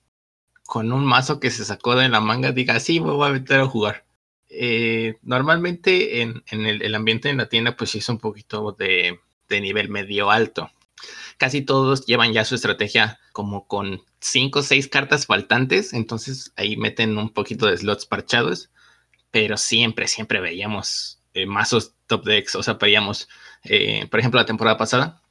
[0.64, 3.60] con un mazo que se sacó de la manga diga, sí, me voy a meter
[3.60, 4.04] a jugar.
[4.48, 9.18] Eh, normalmente en, el, ambiente en la tienda pues sí es un poquito de,
[9.48, 10.70] nivel medio alto.
[11.36, 16.76] Casi todos llevan ya su estrategia como con cinco o seis cartas faltantes, entonces ahí
[16.76, 18.70] meten un poquito de slots parchados,
[19.32, 23.28] pero siempre, siempre veíamos eh, mazos top decks, o sea, veíamos,
[23.64, 25.22] eh, por ejemplo, la temporada pasada,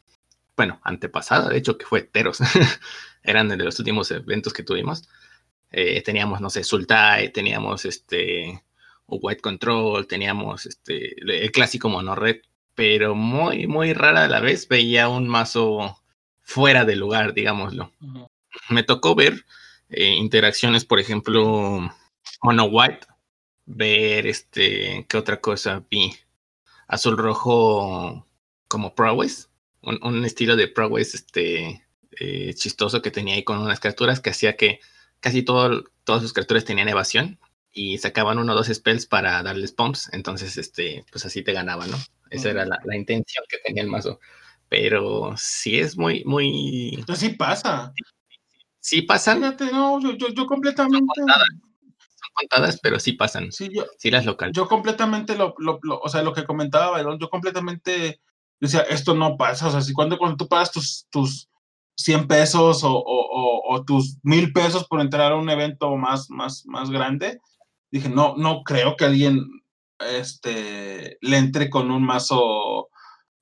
[0.58, 2.40] bueno, antepasada, de hecho, que fue Teros,
[3.24, 5.08] eran de los últimos eventos que tuvimos.
[5.72, 8.62] Eh, teníamos, no sé, Sultai, teníamos este
[9.08, 12.42] White Control, teníamos este el clásico Mono Red,
[12.76, 16.02] pero muy, muy rara a la vez veía un mazo
[16.42, 17.94] fuera de lugar, digámoslo.
[18.02, 18.28] Uh -huh.
[18.70, 19.46] Me tocó ver
[19.90, 21.90] eh, interacciones, por ejemplo,
[22.42, 23.08] Mono White,
[23.66, 26.14] ver este, ¿qué otra cosa vi?
[26.88, 28.28] Azul rojo
[28.68, 29.50] como Prowess,
[29.82, 31.86] un, un estilo de Prowess este,
[32.20, 34.80] eh, chistoso que tenía ahí con unas criaturas que hacía que
[35.20, 37.40] casi todo, todas sus criaturas tenían evasión
[37.72, 41.88] y sacaban uno o dos spells para darles pumps, entonces este, pues así te ganaba,
[41.88, 41.98] ¿no?
[42.30, 44.20] Esa era la, la, intención que tenía el mazo.
[44.70, 46.96] Pero sí es muy, muy.
[46.98, 47.94] Entonces sí pasa.
[48.80, 49.40] Sí pasan.
[49.40, 51.06] Fíjate, no, yo, yo, yo completamente.
[52.34, 53.52] Contadas, pero sí pasan.
[53.52, 54.56] Sí, yo, sí las locales.
[54.56, 58.22] Yo completamente lo, lo, lo, o sea, lo que comentaba Bailón, yo completamente
[58.60, 59.68] decía, esto no pasa.
[59.68, 61.50] O sea, si cuando, cuando tú pagas tus, tus
[61.98, 66.30] 100 pesos o, o, o, o tus mil pesos por entrar a un evento más,
[66.30, 67.40] más, más grande,
[67.92, 69.40] dije, no, no creo que alguien
[70.00, 72.90] este, le entre con un mazo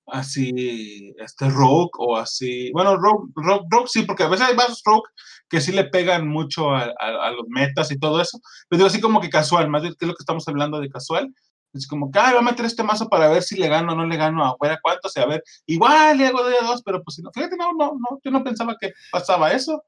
[0.07, 4.81] así, este, rogue o así, bueno, rogue, rogue, rogue sí, porque a veces hay mazos
[4.83, 5.09] rogue
[5.49, 9.01] que sí le pegan mucho a, a, los metas y todo eso, pero digo así
[9.01, 11.33] como que casual, más de que es lo que estamos hablando de casual,
[11.73, 13.95] es como que, ah, voy a meter este mazo para ver si le gano o
[13.95, 17.15] no le gano a cuántos, y a ver, igual le hago de dos, pero pues
[17.15, 19.83] si no, fíjate, no, no, no, yo no pensaba que pasaba eso.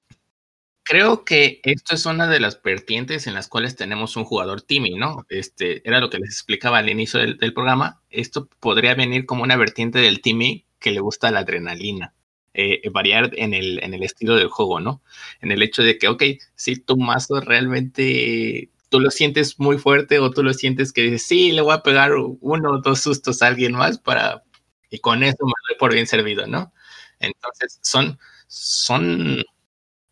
[0.84, 4.96] Creo que esto es una de las vertientes en las cuales tenemos un jugador timmy,
[4.96, 5.26] ¿no?
[5.30, 8.02] Este, era lo que les explicaba al inicio del, del programa.
[8.10, 12.16] Esto podría venir como una vertiente del timmy que le gusta la adrenalina.
[12.54, 15.02] Eh, variar en el, en el estilo del juego, ¿no?
[15.40, 16.24] En el hecho de que, ok,
[16.56, 21.24] si tu mazo realmente tú lo sientes muy fuerte o tú lo sientes que dices,
[21.24, 24.44] sí, le voy a pegar uno o dos sustos a alguien más para,
[24.90, 26.74] y con eso me doy por bien servido, ¿no?
[27.20, 29.44] Entonces, son, son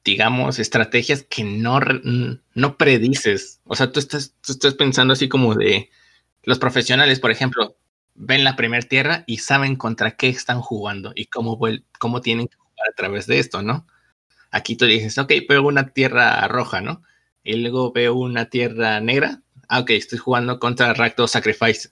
[0.05, 1.79] digamos, estrategias que no,
[2.53, 3.61] no predices.
[3.65, 5.89] O sea, tú estás, tú estás pensando así como de
[6.43, 7.77] los profesionales, por ejemplo,
[8.19, 11.57] ven la primera tierra y saben contra qué están jugando y cómo,
[11.97, 13.87] cómo tienen que jugar a través de esto, ¿no?
[14.51, 17.01] Aquí tú dices, ok, veo una tierra roja, ¿no?
[17.43, 19.41] Y luego veo una tierra negra.
[19.69, 21.89] Ah, ok, estoy jugando contra Racto Sacrifice.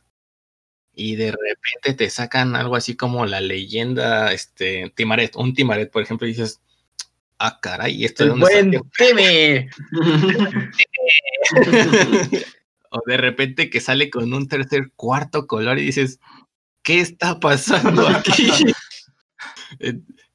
[0.94, 6.02] Y de repente te sacan algo así como la leyenda, este, Timaret, un Timaret, por
[6.02, 6.60] ejemplo, y dices,
[7.40, 9.70] ah, caray, esto es buen Teme.
[12.92, 16.20] o de repente que sale con un tercer, cuarto color y dices,
[16.84, 18.50] ¿qué está pasando aquí?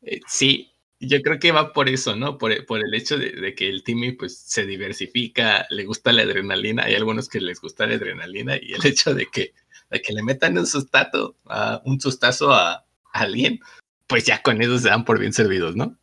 [0.04, 2.38] Eh, sí, yo creo que va por eso, ¿no?
[2.38, 6.22] Por, por el hecho de, de, que el Timmy pues se diversifica, le gusta la
[6.22, 9.52] adrenalina, hay algunos que les gusta la adrenalina y el hecho de que,
[9.90, 13.60] de que le metan un sustazo, uh, un sustazo a, a alguien,
[14.06, 15.96] pues ya con eso se dan por bien servidos, ¿no?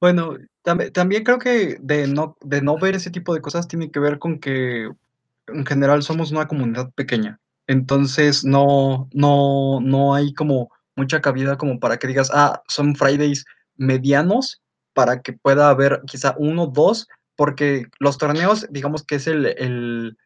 [0.00, 3.90] Bueno, tam también creo que de no, de no ver ese tipo de cosas tiene
[3.90, 4.90] que ver con que
[5.54, 7.38] en general somos una comunidad pequeña.
[7.66, 13.44] Entonces no, no, no hay como mucha cabida como para que digas, ah, son Fridays
[13.76, 14.60] medianos
[14.94, 20.16] para que pueda haber quizá uno, dos, porque los torneos, digamos que es el, el,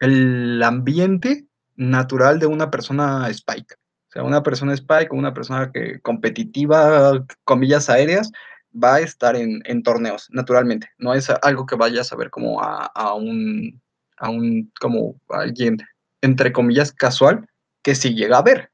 [0.00, 3.74] el ambiente natural de una persona Spike.
[3.74, 8.30] O sea, una persona Spike, una persona que competitiva, comillas aéreas,
[8.72, 10.88] va a estar en, en, torneos, naturalmente.
[10.98, 13.80] No es algo que vayas a ver como a, a, un,
[14.18, 15.78] a un, como alguien,
[16.22, 17.48] entre comillas, casual,
[17.82, 18.70] que sí llega a ver.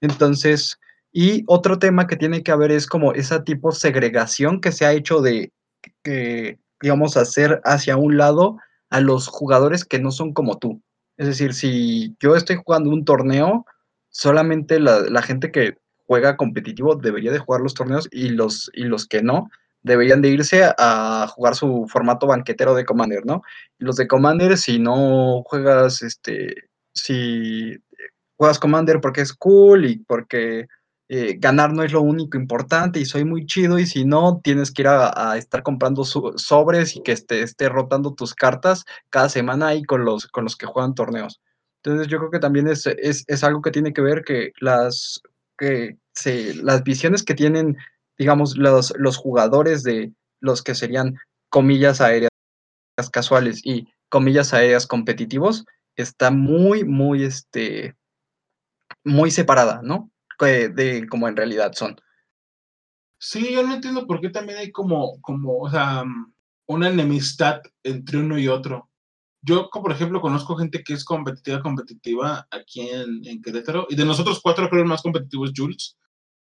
[0.00, 0.78] Entonces,
[1.12, 4.84] y otro tema que tiene que haber es como esa tipo de segregación que se
[4.84, 5.52] ha hecho de,
[6.02, 8.58] que, digamos, hacer hacia un lado
[8.90, 10.82] a los jugadores que no son como tú.
[11.16, 13.64] Es decir, si yo estoy jugando un torneo,
[14.10, 15.76] solamente la, la gente que
[16.06, 19.48] juega competitivo debería de jugar los torneos y los, y los que no
[19.84, 23.42] deberían de irse a jugar su formato banquetero de Commander, ¿no?
[23.78, 27.76] Los de Commander, si no juegas, este, si
[28.36, 30.66] juegas Commander porque es cool y porque
[31.08, 34.72] eh, ganar no es lo único importante y soy muy chido y si no, tienes
[34.72, 39.68] que ir a, estar comprando sobres y que esté, esté, rotando tus cartas cada semana
[39.68, 41.42] ahí con los, con los que juegan torneos.
[41.82, 45.20] Entonces yo creo que también es, es, algo que tiene que ver que las,
[45.58, 47.76] que se, las visiones que tienen,
[48.18, 51.16] digamos, los, los jugadores de los que serían
[51.48, 52.30] comillas aéreas
[53.12, 55.64] casuales y comillas aéreas competitivos,
[55.96, 57.96] está muy, muy, este,
[59.04, 60.10] muy separada, ¿no?
[60.40, 61.96] De, como en realidad son.
[63.18, 66.04] Sí, yo no entiendo por qué también hay como, como, o sea,
[66.66, 68.90] una enemistad entre uno y otro.
[69.42, 74.40] Yo, por ejemplo, conozco gente que es competitiva, competitiva aquí en, Querétaro, y de nosotros
[74.42, 75.96] cuatro creo el más competitivo es Jules,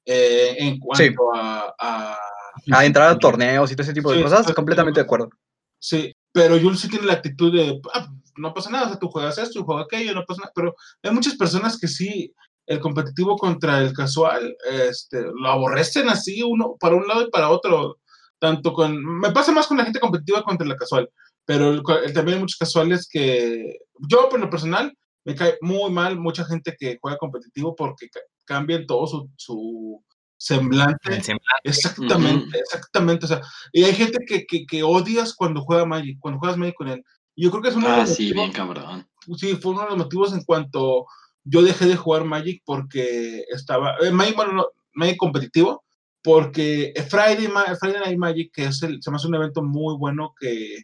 [0.04, 5.00] eh, en cuanto a, a, entrar a torneos y todo ese tipo de cosas, completamente
[5.00, 5.30] de acuerdo.
[5.78, 9.08] Sí, pero Jules sí tiene la actitud de, ah, no pasa nada, o sea, tú
[9.08, 12.32] juegas esto, yo juego aquello, no pasa nada, pero hay muchas personas que sí,
[12.66, 17.50] el competitivo contra el casual, este, lo aborrecen así, uno para un lado y para
[17.50, 17.98] otro,
[18.38, 21.10] tanto con, me pasa más con la gente competitiva contra la casual,
[21.44, 21.82] pero
[22.14, 23.78] también hay muchos casuales que,
[24.08, 28.08] yo por lo personal, me cae muy mal mucha gente que juega competitivo porque
[28.52, 30.04] cambian todo su, su
[30.36, 31.22] semblante.
[31.64, 33.24] Exactamente, exactamente.
[33.24, 33.40] O sea,
[33.72, 37.02] y hay gente que, que, que, odias cuando juega Magic, cuando juegas Magic con él.
[37.34, 39.08] Yo creo que es uno ah, de los sí, motivos, bien cabrón.
[39.36, 41.06] Sí, fue uno de los motivos en cuanto
[41.44, 45.84] yo dejé de jugar Magic porque estaba, eh, Magic, bueno, no, Magic competitivo,
[46.22, 47.48] porque Friday,
[47.80, 50.82] Friday Night Magic, que es el, se me hace un evento muy bueno que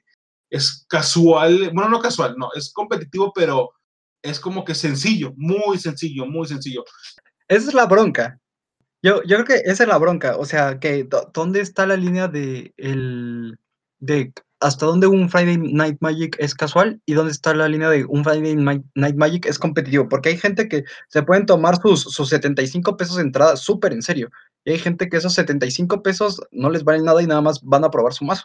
[0.50, 3.70] es casual, bueno, no casual, no, es competitivo, pero
[4.22, 6.84] es como que sencillo, muy sencillo, muy sencillo.
[7.48, 8.38] Esa es la bronca.
[9.02, 10.36] Yo, yo creo que esa es la bronca.
[10.36, 13.58] O sea, que ¿dónde está la línea de el
[14.00, 18.04] de hasta dónde un Friday Night Magic es casual y dónde está la línea de
[18.04, 20.08] un Friday Night Magic es competitivo?
[20.08, 24.02] Porque hay gente que se pueden tomar sus, sus 75 pesos de entrada súper en
[24.02, 24.30] serio.
[24.64, 27.84] Y hay gente que esos 75 pesos no les valen nada y nada más van
[27.84, 28.44] a probar su mazo.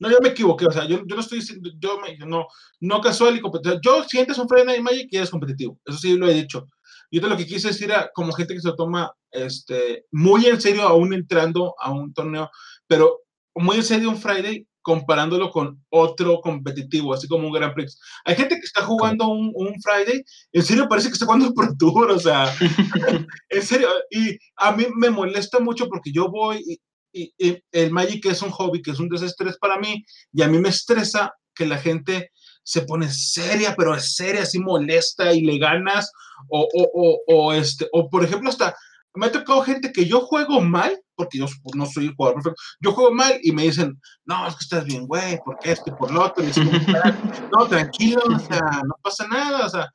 [0.00, 2.46] No, yo me equivoqué, o sea, yo, yo no estoy diciendo, yo me, no,
[2.80, 3.80] no casual y competitivo.
[3.82, 6.68] Yo sientes un Friday Night Magic y eres competitivo, eso sí lo he dicho.
[7.10, 10.60] Yo te lo que quise decir era como gente que se toma este, muy en
[10.60, 12.50] serio aún entrando a un torneo,
[12.86, 13.20] pero
[13.54, 17.98] muy en serio un Friday comparándolo con otro competitivo, así como un Grand Prix.
[18.24, 21.74] Hay gente que está jugando un, un Friday, en serio parece que está jugando Pro
[21.78, 22.54] Tour, o sea,
[23.50, 26.80] en serio, y a mí me molesta mucho porque yo voy
[27.12, 30.48] y, y, el Magic es un hobby, que es un desestrés para mí, y a
[30.48, 32.30] mí me estresa que la gente
[32.68, 36.12] se pone seria, pero es seria, así molesta y le ganas,
[36.50, 38.76] o, o, o, o, este, o por ejemplo, hasta
[39.14, 42.92] me ha tocado gente que yo juego mal, porque yo no soy jugador perfecto, yo
[42.92, 46.10] juego mal y me dicen, no, es que estás bien, güey, porque esto y por
[46.10, 46.50] lo otro, y
[47.56, 49.90] no, tranquilo, o sea, no pasa nada, o sea,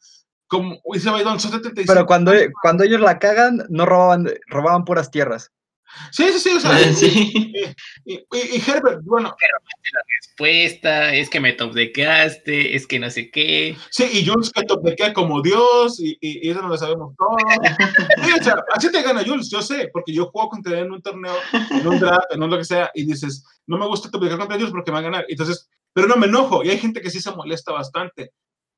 [0.47, 1.93] como dice Baidón, son 75.
[1.93, 2.31] Pero cuando,
[2.63, 5.51] cuando ellos la cagan, no robaban, robaban puras tierras.
[6.11, 7.53] Sí, sí, sí, o sea, sí.
[8.05, 9.33] Y, y, Herbert, bueno.
[9.39, 9.57] Pero
[9.93, 13.77] la respuesta, es que me topdequeaste, es que no sé qué.
[13.89, 17.41] Sí, y Jules que topdequea como Dios, y, y, eso no lo sabemos todos.
[18.23, 20.91] sí, o sea, así te gana Jules, yo sé, porque yo juego contra él en
[20.91, 21.35] un torneo,
[21.71, 24.57] en un draft, en un lo que sea, y dices, no me gusta topdequear contra
[24.57, 25.25] Jules porque me va a ganar.
[25.27, 28.31] Entonces, pero no me enojo, y hay gente que sí se molesta bastante,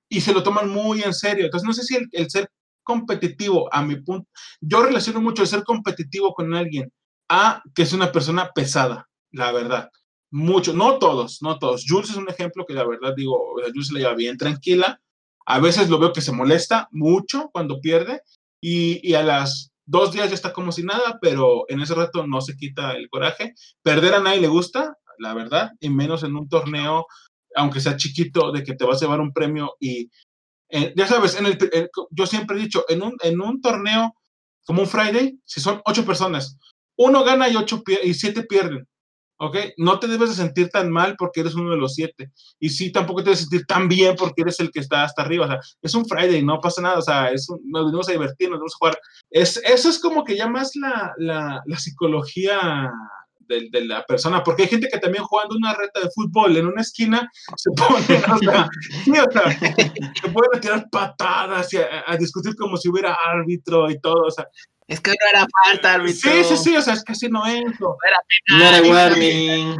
[0.09, 1.45] y se lo toman muy en serio.
[1.45, 2.49] Entonces, no sé si el, el ser
[2.83, 4.29] competitivo, a mi punto,
[4.61, 6.91] yo relaciono mucho el ser competitivo con alguien
[7.29, 9.89] a que es una persona pesada, la verdad.
[10.31, 11.85] Mucho, no todos, no todos.
[11.87, 14.99] Jules es un ejemplo que la verdad digo, Jules se la lleva bien tranquila.
[15.45, 18.21] A veces lo veo que se molesta mucho cuando pierde
[18.61, 22.25] y, y a las dos días ya está como si nada, pero en ese rato
[22.25, 23.53] no se quita el coraje.
[23.83, 27.05] Perder a nadie le gusta, la verdad, y menos en un torneo,
[27.55, 30.09] aunque sea chiquito, de que te vas a llevar un premio y
[30.69, 31.57] eh, ya sabes, en el,
[32.11, 34.15] yo siempre he dicho, en un, en un torneo
[34.65, 36.57] como un Friday, si son ocho personas,
[36.97, 38.87] uno gana y, ocho y siete pierden.
[39.37, 39.57] ¿Ok?
[39.77, 42.31] No te debes de sentir tan mal porque eres uno de los siete.
[42.57, 45.45] Y sí, tampoco te debes sentir tan bien porque eres el que está hasta arriba.
[45.45, 46.99] O sea, es un Friday, no pasa nada.
[46.99, 48.99] O sea, es nos venimos a divertir, nos vamos a jugar.
[49.29, 52.89] Es, eso es como que ya más la, la, psicología
[53.39, 56.65] de, de, la persona, porque hay gente que también jugando una reta de fútbol en
[56.67, 59.57] una esquina se pone, o sea,
[60.23, 64.31] o pueden tirar patadas y a, a, discutir como si hubiera árbitro y todo, o
[64.31, 64.47] sea,
[64.87, 66.31] es que no era falta, árbitro.
[66.31, 67.63] Sí, sí, sí, o sea, es que así no es.
[67.79, 68.81] No era penal.
[68.81, 69.77] No era warning.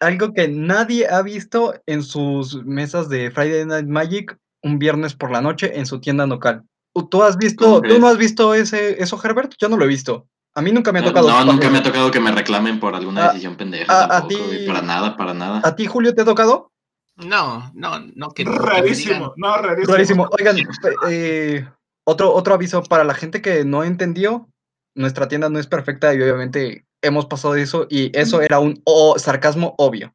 [0.00, 5.30] Algo que nadie ha visto en sus mesas de Friday Night Magic un viernes por
[5.30, 6.62] la noche en su tienda local.
[7.10, 9.52] ¿Tú has visto, tú no has visto ese, eso, Herbert?
[9.58, 10.26] Yo no lo he visto.
[10.54, 11.28] A mí nunca me ha No, tocado.
[11.28, 11.70] no, nunca Pablo.
[11.70, 14.66] me ha tocado que me reclamen por alguna A- decisión pendeja a- a tampoco, ti-
[14.66, 15.60] Para nada, para nada.
[15.64, 16.72] ¿A ti, Julio, te ha tocado?
[17.16, 19.92] No, no, no que Rarísimo, no, rarísimo.
[19.94, 20.28] Rarísimo.
[20.38, 20.56] Oigan,
[21.10, 21.68] eh,
[22.04, 24.48] otro, otro aviso para la gente que no entendió,
[24.96, 28.80] nuestra tienda no es perfecta y obviamente hemos pasado de eso y eso era un
[28.84, 30.12] o- sarcasmo obvio,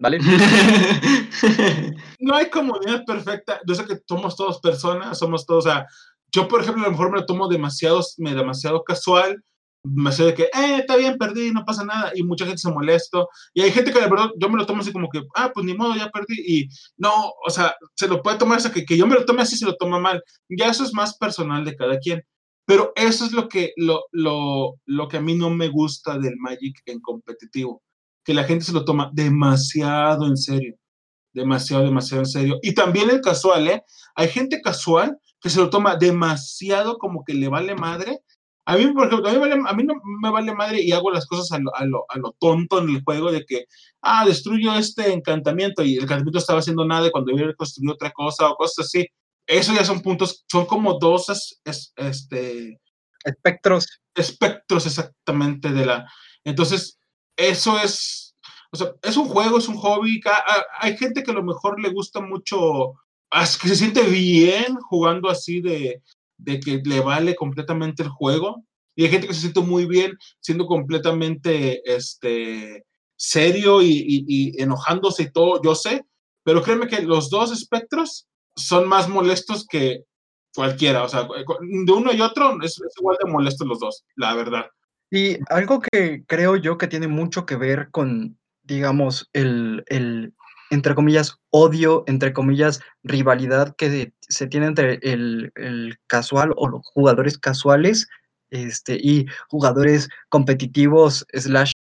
[0.00, 0.18] ¿vale?
[2.20, 3.60] no hay comunidad perfecta.
[3.66, 5.86] Yo sé que somos todos personas, somos todos, o sea,
[6.32, 9.42] yo por ejemplo a lo mejor me lo tomo demasiado, me- demasiado casual,
[9.94, 13.24] demasiado de que, eh, está bien, perdí, no pasa nada, y mucha gente se molesta,
[13.54, 15.66] y hay gente que de verdad yo me lo tomo así como que, ah, pues
[15.66, 17.10] ni modo, ya perdí, y no,
[17.46, 19.56] o sea, se lo puede tomar, o sea, que, que yo me lo tome así,
[19.56, 22.22] se lo toma mal, ya eso es más personal de cada quien.
[22.68, 26.36] Pero eso es lo que, lo, lo, lo que a mí no me gusta del
[26.38, 27.82] Magic en competitivo,
[28.24, 30.76] que la gente se lo toma demasiado en serio
[31.36, 32.58] demasiado, demasiado en serio.
[32.62, 33.84] Y también el casual, ¿eh?
[34.14, 38.20] Hay gente casual que se lo toma demasiado como que le vale madre.
[38.66, 41.10] A mí, por ejemplo, a mí, vale- a mí no me vale madre y hago
[41.10, 43.66] las cosas a lo, a, lo, a lo tonto en el juego de que,
[44.02, 48.10] ah, destruyo este encantamiento y el encantamiento estaba haciendo nada y cuando yo construir otra
[48.12, 49.06] cosa o cosas así.
[49.46, 52.80] Eso ya son puntos, son como dos es- es- este,
[53.24, 53.86] Espectros.
[54.14, 56.10] espectros exactamente de la.
[56.44, 56.98] Entonces,
[57.36, 58.34] eso es,
[58.72, 60.20] o sea, es un juego, es un hobby.
[60.80, 62.94] Hay gente que a lo mejor le gusta mucho,
[63.62, 66.02] que se siente bien jugando así de,
[66.38, 68.64] de que le vale completamente el juego.
[68.94, 72.84] Y hay gente que se siente muy bien siendo completamente este,
[73.16, 76.04] serio y, enojándose y todo, yo sé,
[76.44, 80.04] pero créeme que los dos espectros son más molestos que
[80.54, 84.34] cualquiera, o sea, de uno y otro es, es igual de molestos los dos, la
[84.34, 84.66] verdad.
[85.10, 90.34] Y algo que creo yo que tiene mucho que ver con, digamos, el, el,
[90.70, 96.82] entre comillas, odio, entre comillas, rivalidad que se tiene entre el, el casual o los
[96.84, 98.08] jugadores casuales
[98.50, 101.72] este, y jugadores competitivos slash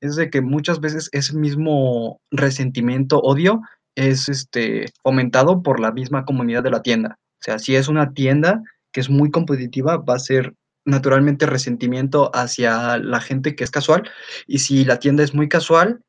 [0.00, 3.62] es de que muchas veces ese mismo resentimiento, odio,
[3.94, 7.18] es este, fomentado por la misma comunidad de la tienda.
[7.18, 10.54] O sea, si es una tienda que es muy competitiva, va a ser
[10.84, 14.08] naturalmente resentimiento hacia la gente que es casual.
[14.46, 16.00] Y si la tienda es muy casual,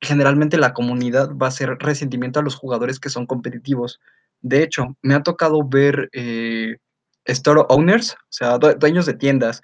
[0.00, 4.00] generalmente la comunidad va a ser resentimiento a los jugadores que son competitivos.
[4.40, 6.76] De hecho, me ha tocado ver eh,
[7.24, 9.60] store owners, o sea, due- dueños de tiendas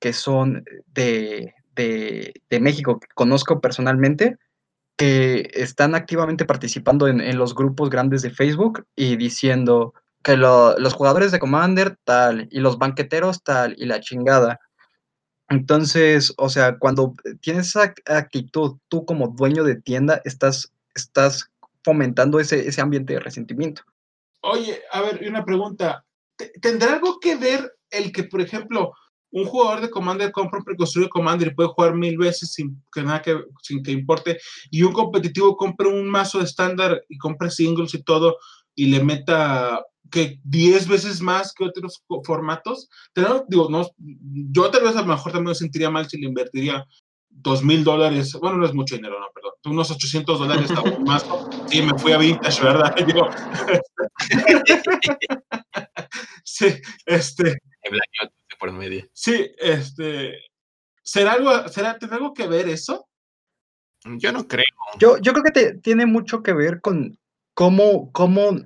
[0.00, 4.36] que son de, de, México, que conozco personalmente,
[4.96, 10.94] que están activamente participando en, los grupos grandes de Facebook y diciendo que lo- los
[10.94, 14.60] jugadores de Commander tal y los banqueteros tal y la chingada.
[15.48, 21.50] Entonces, o sea, cuando tienes esa act- actitud, tú como dueño de tienda, estás, estás
[21.82, 23.82] fomentando ese, ese ambiente de resentimiento.
[24.42, 26.04] Oye, a ver, una pregunta.
[26.36, 28.92] ¿Te- ¿Tendrá algo que ver el que, por ejemplo,
[29.30, 33.02] un jugador de Commander compra un preconstruido Commander y puede jugar mil veces sin que
[33.02, 34.38] nada que, sin que importe,
[34.70, 38.36] y un competitivo compra un mazo estándar y compra singles y todo,
[38.74, 42.88] y le meta que 10 veces más que otros formatos?
[43.14, 46.28] ¿Tendrá- digo, no, yo tal vez a lo mejor también me sentiría mal si le
[46.28, 46.84] invertiría
[47.30, 50.70] dos mil dólares, bueno, no es mucho dinero, no, perdón, unos 800 dólares
[51.06, 51.48] mazo.
[51.68, 52.92] Sí, me fui a Vintage, ¿verdad?
[53.06, 53.28] Digo,
[56.44, 56.66] sí,
[57.06, 57.58] este,
[58.58, 59.06] por medio.
[59.12, 60.38] sí, este,
[61.02, 63.06] ¿será algo, será, tendrá algo que ver eso?
[64.04, 64.64] Yo no creo.
[64.98, 67.18] Yo, yo creo que te- tiene mucho que ver con
[67.54, 68.56] cómo, cómo,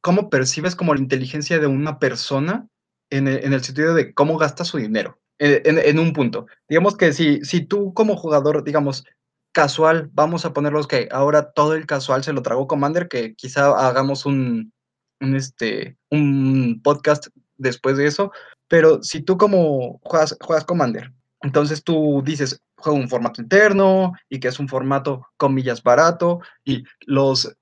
[0.00, 2.66] cómo percibes como la inteligencia de una persona
[3.10, 6.46] en el, en el sentido de cómo gasta su dinero, eh, en, en un punto.
[6.68, 9.04] Digamos que si, si tú como jugador, digamos,
[9.52, 13.88] casual, vamos a ponerlos que ahora todo el casual se lo tragó Commander, que quizá
[13.88, 14.72] hagamos un,
[15.20, 18.32] un, este, un podcast después de eso,
[18.68, 24.40] pero si tú como juegas, juegas Commander, entonces tú dices, juego un formato interno y
[24.40, 27.54] que es un formato, comillas, barato, y los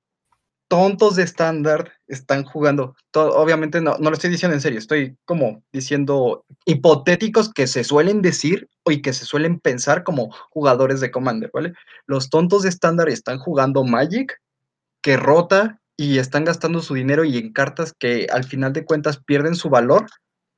[0.69, 2.95] tontos de estándar están jugando.
[3.11, 7.85] to- obviamente no, no lo estoy diciendo en serio, estoy como diciendo hipotéticos que se
[7.85, 11.73] suelen decir y que se suelen pensar como jugadores de Commander, ¿vale?
[12.07, 14.39] Los tontos de estándar están jugando Magic,
[15.03, 19.23] que rota y están gastando su dinero y en cartas que al final de cuentas
[19.25, 20.07] pierden su valor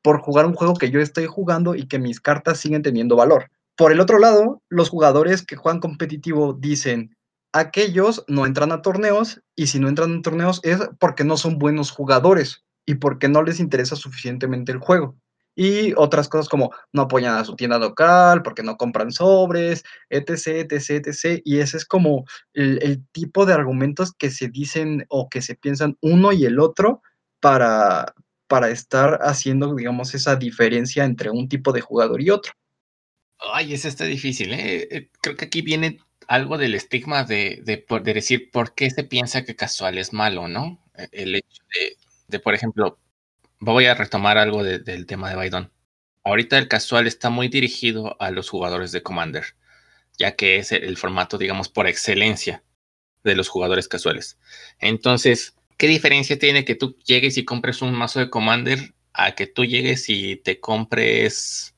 [0.02, 3.50] por jugar un juego que yo estoy jugando y que mis cartas siguen teniendo valor.
[3.76, 7.16] Por el otro lado, los jugadores que juegan competitivo dicen,
[7.52, 11.58] aquellos no entran a torneos y si no entran a torneos es porque no son
[11.58, 15.16] buenos jugadores y porque no les interesa suficientemente el juego.
[15.56, 20.70] Y otras cosas como no apoyan a su tienda local, porque no compran sobres, etc,
[20.70, 21.42] etc, etc.
[21.44, 22.24] Y ese es como
[22.54, 27.02] el, tipo de argumentos que se dicen o que se piensan uno y el otro
[27.40, 28.14] para,
[28.46, 32.52] para estar haciendo, digamos, esa diferencia entre un tipo de jugador y otro.
[33.52, 34.88] Ay, eso está difícil, ¿eh?
[34.90, 35.98] eh creo que aquí viene
[36.30, 40.80] algo del estigma de, de, decir por qué se piensa que casual es malo, ¿no?
[40.94, 41.62] E, el hecho
[42.28, 43.00] de, por ejemplo,
[43.58, 45.72] voy a retomar algo del tema de Biden.
[46.22, 49.56] Ahorita el casual está muy dirigido a los jugadores de Commander,
[50.18, 52.62] ya que es el formato, digamos, por excelencia
[53.24, 54.38] de los jugadores casuales.
[54.78, 59.48] Entonces, ¿qué diferencia tiene que tú llegues y compres un mazo de Commander a que
[59.48, 61.74] tú llegues y te compres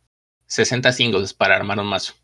[0.49, 2.22] 60 singles para armar un mazo?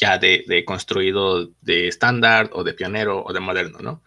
[0.00, 4.02] Ya de, construido de estándar o de pionero o de moderno, ¿no?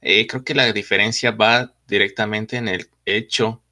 [0.00, 3.62] Eh, creo que la diferencia va directamente en el hecho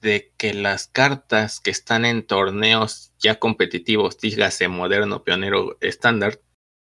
[0.00, 6.40] de que las cartas que están en torneos ya competitivos, dígase moderno, pionero, estándar,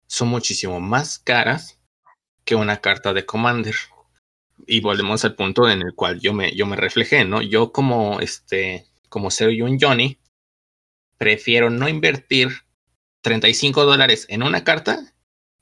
[0.07, 1.81] son muchísimo más caras
[2.45, 3.75] que una carta de Commander.
[4.67, 7.43] Y volvemos al punto en el cual yo me, yo me reflejé, ¿no?
[7.43, 10.19] Yo como este, como ser un Johnny,
[11.19, 12.68] prefiero no invertir
[13.23, 15.15] 35 dólares en una carta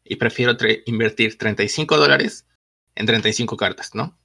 [0.04, 2.46] y prefiero invertir 35 dólares
[2.94, 4.18] en 35 cartas, ¿no?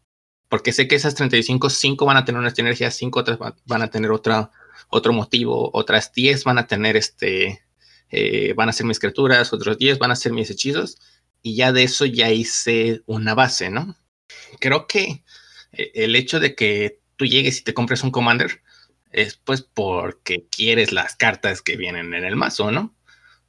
[0.50, 3.90] Porque sé que esas 35, 5 van a tener una sinergia, 5 otras van a
[3.90, 4.52] tener otra,
[4.90, 7.64] otro motivo, otras 10 van a tener este,
[8.10, 10.98] eh, van a ser mis criaturas, otros 10 van a ser mis hechizos
[11.42, 13.96] y ya de eso ya hice una base, ¿no?
[14.60, 15.24] Creo que
[15.72, 18.62] eh, el hecho de que tú llegues y te compres un Commander
[19.12, 22.94] es pues porque quieres las cartas que vienen en el mazo, ¿no?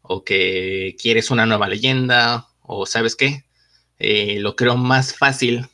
[0.02, 3.44] O que quieres una nueva leyenda, o sabes qué,
[3.98, 5.68] eh, lo creo más fácil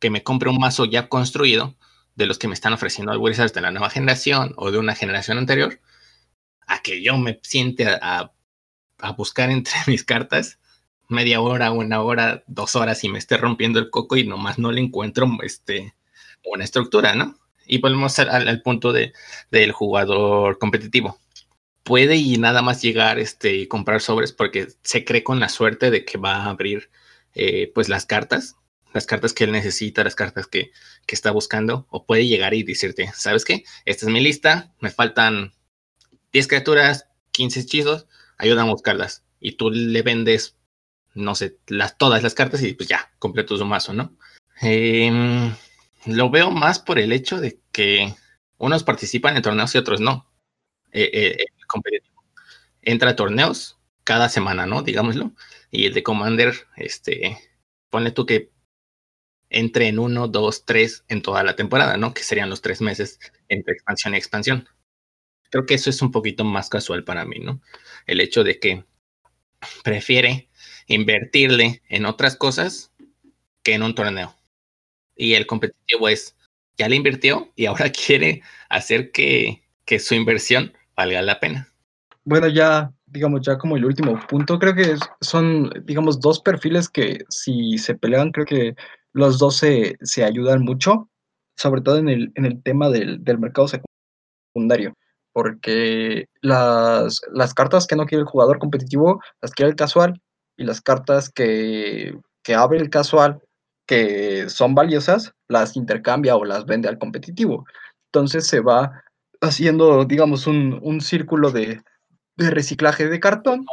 [0.00, 1.76] que me compre un mazo ya construido
[2.16, 5.38] de los que me están ofreciendo Wizards de la nueva generación o de una generación
[5.38, 5.80] anterior,
[6.66, 8.32] a que yo me siente a
[9.16, 10.58] buscar entre mis cartas
[11.08, 14.70] media hora, una hora, dos horas y me esté rompiendo el coco y nomás no
[14.70, 15.94] le encuentro este,
[16.44, 17.36] una estructura, ¿no?
[17.66, 19.12] Y volvemos al, punto de,
[19.50, 21.18] del jugador competitivo.
[21.88, 25.90] Puede y nada más llegar este, y comprar sobres porque se cree con la suerte
[25.90, 26.90] de que va a abrir
[27.34, 28.56] eh, pues las cartas,
[28.92, 30.70] las cartas que él necesita, las cartas que,
[31.06, 33.64] que está buscando, o puede llegar y decirte, ¿sabes qué?
[33.86, 35.54] Esta es mi lista, me faltan
[36.32, 39.24] 10 criaturas, 15 hechizos, ayúdame a buscarlas.
[39.40, 40.58] Y tú le vendes
[41.14, 44.16] no sé, las, todas las cartas y pues ya, completo su mazo, ¿no?
[44.60, 45.54] Em,
[46.06, 48.14] lo veo más por el hecho de que
[48.58, 50.30] unos participan en torneos y otros no.
[50.92, 51.36] Eh, eh,
[51.68, 52.18] competitivo
[52.82, 54.82] entra a torneos cada semana, ¿no?
[54.82, 55.32] Digámoslo.
[55.70, 57.38] Y el de Commander, este,
[57.90, 58.50] ponle tú que
[59.50, 62.14] entre en uno, dos, tres en toda la temporada, ¿no?
[62.14, 64.68] Que serían los tres meses entre expansión y expansión.
[65.50, 67.60] Creo que eso es un poquito más casual para mí, ¿no?
[68.06, 68.84] El hecho de que
[69.84, 70.48] prefiere
[70.86, 72.92] invertirle en otras cosas
[73.62, 74.34] que en un torneo.
[75.16, 76.36] Y el competitivo es,
[76.78, 81.68] ya le invirtió y ahora quiere hacer que, que su inversión valga la pena.
[82.24, 87.24] Bueno, ya, digamos, ya como el último punto, creo que son, digamos, dos perfiles que
[87.30, 88.74] si se pelean, creo que
[89.12, 91.08] los dos se, se ayudan mucho,
[91.56, 94.94] sobre todo en el, en el tema del, del mercado secundario
[95.32, 100.20] porque las, las, cartas que no quiere el jugador competitivo las quiere el casual
[100.56, 102.18] y las cartas que,
[102.56, 103.40] abre el casual,
[103.86, 107.64] que son valiosas, las intercambia o las vende al competitivo.
[108.06, 109.04] Entonces se va
[109.40, 111.82] haciendo, digamos, un, círculo de,
[112.36, 113.64] reciclaje de cartón.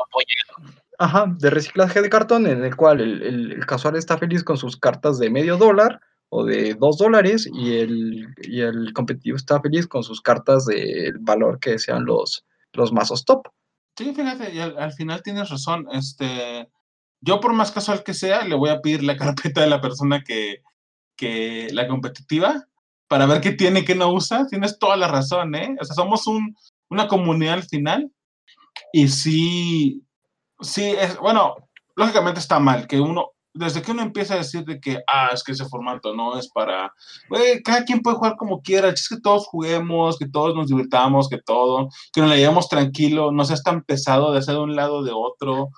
[0.97, 5.20] Ajá, de reciclaje de cartón en el cual el, casual está feliz con sus cartas
[5.20, 5.99] de medio dólar
[6.30, 11.59] o de dos dólares y el, el competitivo está feliz con sus cartas de valor
[11.59, 13.47] que sean los, los mazos top.
[13.97, 15.88] Sí, fíjate, y al, final tienes razón.
[15.91, 16.70] Este,
[17.22, 20.24] yo por más casual que sea, le voy a pedir la carpeta de la persona
[20.24, 20.61] que,
[21.18, 22.68] que la competitiva
[23.08, 24.47] para ver qué tiene, qué no usa.
[24.47, 25.76] Tienes toda la razón, ¿eh?
[25.80, 26.56] O sea, somos un,
[26.89, 28.12] una comunidad al final.
[28.91, 30.03] Y sí,
[30.60, 31.56] sí, es, bueno,
[31.95, 35.43] lógicamente está mal que uno, desde que uno empieza a decir de que, ah, es
[35.43, 36.93] que ese formato no es para,
[37.64, 41.41] cada quien puede jugar como quiera, es que todos juguemos, que todos nos divirtamos, que
[41.41, 45.03] todo, que nos la llevemos tranquilo, no seas tan pesado de hacer de un lado
[45.03, 45.70] de otro.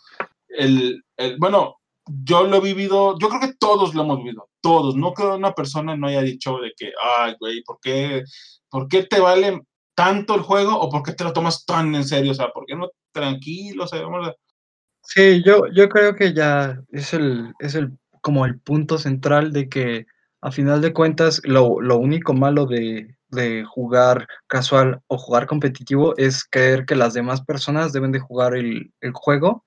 [0.49, 1.03] El,
[1.37, 1.75] bueno,
[2.23, 5.37] yo lo he vivido, yo creo que todos lo hemos vivido, todos, no creo que
[5.37, 8.23] una persona no haya dicho de que, ay, güey, ¿por qué,
[8.69, 9.61] ¿por qué te vale
[9.95, 12.31] tanto el juego o por qué te lo tomas tan en serio?
[12.31, 13.85] O sea, ¿por qué no tranquilo?
[13.85, 14.35] O sea, vamos a
[15.09, 19.69] Sí, yo, yo creo que ya es el, es el como el punto central de
[19.69, 20.05] que
[20.41, 26.13] a final de cuentas lo, lo único malo de, de, jugar casual o jugar competitivo
[26.17, 29.65] es creer que las demás personas deben de jugar el, el, juego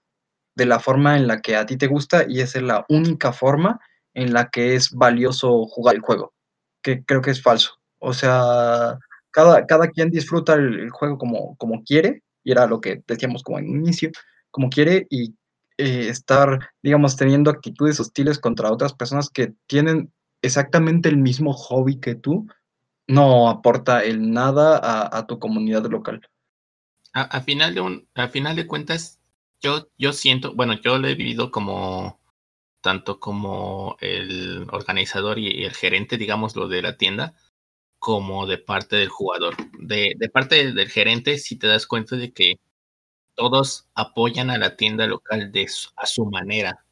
[0.54, 3.32] de la forma en la que a ti te gusta y esa es la única
[3.32, 3.80] forma
[4.14, 6.34] en la que es valioso jugar el juego,
[6.82, 7.80] que creo que es falso.
[7.98, 8.98] O sea,
[9.30, 13.58] cada, cada quien disfruta el, juego como, como quiere, y era lo que decíamos como
[13.58, 14.10] en inicio,
[14.50, 15.34] como quiere, y
[15.78, 22.00] eh, estar, digamos, teniendo actitudes hostiles contra otras personas que tienen exactamente el mismo hobby
[22.00, 22.46] que tú,
[23.06, 24.80] no aporta el nada
[25.12, 26.20] a, tu comunidad local.
[27.12, 29.19] A, final de a final de cuentas,
[29.60, 32.20] yo, yo siento, bueno, yo lo he vivido como
[32.80, 37.34] tanto como el organizador y, el gerente, digamos, lo de la tienda,
[37.98, 39.56] como de parte del jugador.
[39.78, 42.60] De, de parte del gerente, si te das cuenta de que
[43.34, 46.84] todos apoyan a la tienda local de a su manera.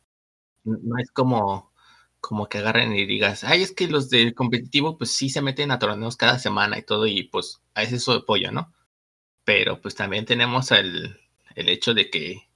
[0.64, 1.72] No es como,
[2.20, 5.70] como que agarren y digas, ay, es que los del competitivo, pues sí se meten
[5.70, 8.72] a torneos cada semana y todo, y pues a ese su apoyo, ¿no?
[9.44, 11.20] Pero pues también tenemos el,
[11.56, 12.47] el hecho de que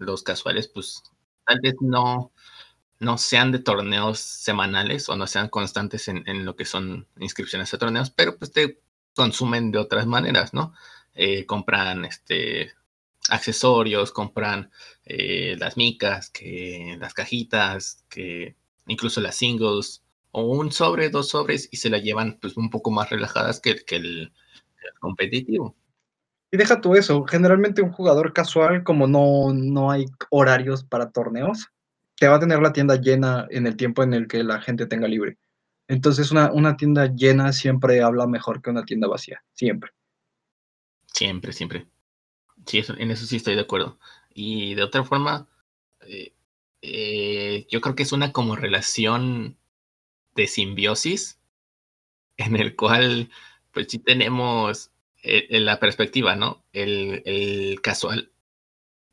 [0.00, 1.02] los casuales, pues
[1.46, 2.32] tal vez no,
[3.00, 7.72] no sean de torneos semanales o no sean constantes en, en lo que son inscripciones
[7.74, 8.80] a torneos, pero pues te
[9.14, 10.74] consumen de otras maneras, ¿no?
[11.14, 12.72] Eh, compran este
[13.28, 14.70] accesorios, compran
[15.04, 21.68] eh, las micas, que las cajitas, que incluso las singles, o un sobre, dos sobres,
[21.72, 24.32] y se la llevan pues un poco más relajadas que, que el,
[24.80, 25.76] que el competitivo.
[26.52, 31.68] Y deja tú eso, generalmente un jugador casual, como no, no hay horarios para torneos,
[32.16, 34.86] te va a tener la tienda llena en el tiempo en el que la gente
[34.86, 35.38] tenga libre.
[35.88, 39.90] Entonces una, una tienda llena siempre habla mejor que una tienda vacía, siempre.
[41.06, 41.86] Siempre, siempre.
[42.66, 43.98] Sí, en eso sí estoy de acuerdo.
[44.34, 45.48] Y de otra forma,
[46.02, 46.32] eh,
[46.82, 49.56] eh, yo creo que es una como relación
[50.34, 51.38] de simbiosis
[52.36, 53.30] en el cual
[53.72, 54.89] pues sí tenemos
[55.22, 56.64] eh, eh, la perspectiva, ¿no?
[56.72, 58.30] El, el casual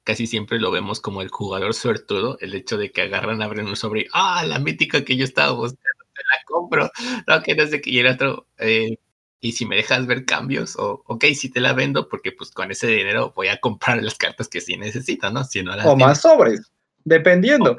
[0.08, 3.76] casi siempre lo vemos como el jugador suertudo, el hecho de que agarran, abren un
[3.76, 6.06] sobre y ¡ah, la mítica que yo estaba buscando!
[6.16, 6.90] Te la compro,
[7.28, 8.98] no, que no sé qué, y el otro, eh,
[9.42, 12.72] y si me dejas ver cambios, o ok, si te la vendo, porque pues con
[12.72, 15.44] ese dinero voy a comprar las cartas que sí necesito, ¿no?
[15.44, 16.72] Si no las O tienes, más sobres,
[17.04, 17.76] dependiendo.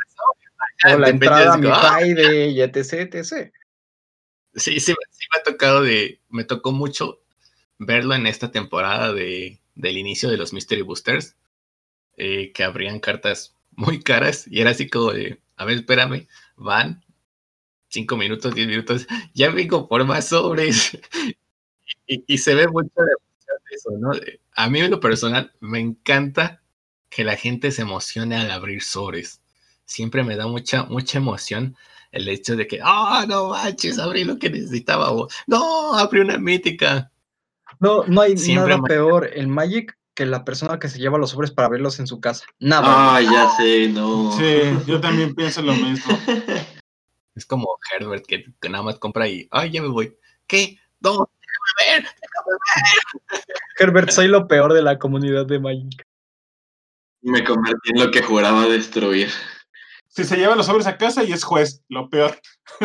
[0.84, 1.98] O la entrada a mi ¡ah!
[2.04, 3.52] Y etc, etc.
[4.54, 4.94] Sí, sí, sí
[5.32, 7.22] me ha tocado de, me tocó mucho
[7.78, 11.36] verlo en esta temporada de, del inicio de los Mystery Boosters,
[12.16, 16.26] eh, que abrían cartas muy caras y era así como de, a ver, espérame,
[16.56, 17.04] van
[17.88, 20.98] cinco minutos, diez minutos, ya vengo por más sobres.
[22.06, 23.12] y, se ve mucho de
[23.74, 24.10] eso, ¿no?
[24.54, 26.62] A mí en lo personal me encanta
[27.08, 29.40] que la gente se emocione al abrir sobres.
[29.84, 31.76] Siempre me da mucha, mucha emoción
[32.12, 35.10] el hecho de que, ah, no manches, abrí lo que necesitaba,
[35.46, 37.10] no, abrí una mítica.
[37.80, 41.30] No, no hay Siempre nada peor en Magic que la persona que se lleva los
[41.30, 42.44] sobres para abrirlos en su casa.
[42.58, 43.16] Nada.
[43.16, 44.32] Ah, ya sé, no.
[44.36, 46.18] Sí, yo también pienso lo mismo.
[47.36, 50.12] Es como Herbert que, que nada más compra y, ay, ya me voy.
[50.48, 50.76] ¿Qué?
[50.98, 51.30] No,
[51.80, 52.10] déjame ver.
[53.78, 56.04] Herbert, soy lo peor de la comunidad de Magic.
[57.20, 59.28] Me convertí en lo que juraba destruir.
[60.18, 62.40] Si se lleva los sobres a casa y es juez, lo peor.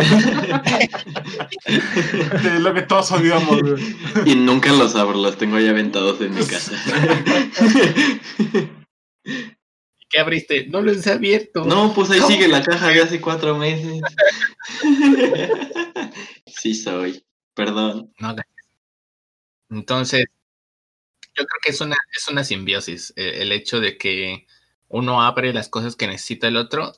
[2.43, 3.84] De lo que todos odiamos, güey.
[4.25, 6.73] y nunca los abro, los tengo ya aventados en mi casa.
[9.23, 10.67] ¿Qué abriste?
[10.67, 11.65] No los he abierto.
[11.65, 12.31] no, pues ahí ¿Cómo?
[12.31, 13.99] sigue la caja de hace cuatro meses.
[16.45, 17.25] sí soy,
[17.55, 18.13] perdón.
[18.19, 18.36] No.
[19.71, 20.27] Entonces,
[21.36, 24.45] yo creo que es una, es una simbiosis, eh, el hecho de que
[24.88, 26.93] uno abre las cosas que necesita el otro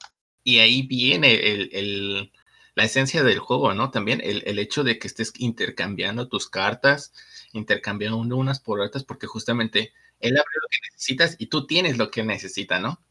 [0.46, 2.34] y ahí viene el, el-
[2.76, 3.92] la esencia del juego, ¿no?
[3.92, 7.14] También el, el hecho de que estés intercambiando tus cartas,
[7.54, 12.12] intercambiando unas por otras, porque justamente él abre lo que necesitas y tú tienes lo
[12.12, 13.02] que él necesita, ¿no?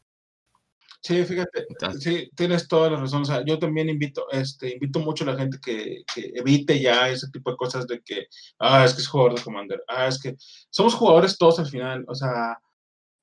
[1.01, 3.21] Sí, fíjate, Entonces, sí, tienes toda la razón.
[3.21, 7.09] O sea, yo también invito, este, invito mucho a la gente que, que evite ya
[7.09, 8.25] ese tipo de cosas de que,
[8.59, 10.35] ah, es que es jugador de Commander, ah, es que
[10.71, 12.05] somos jugadores todos al final.
[12.07, 12.59] O sea,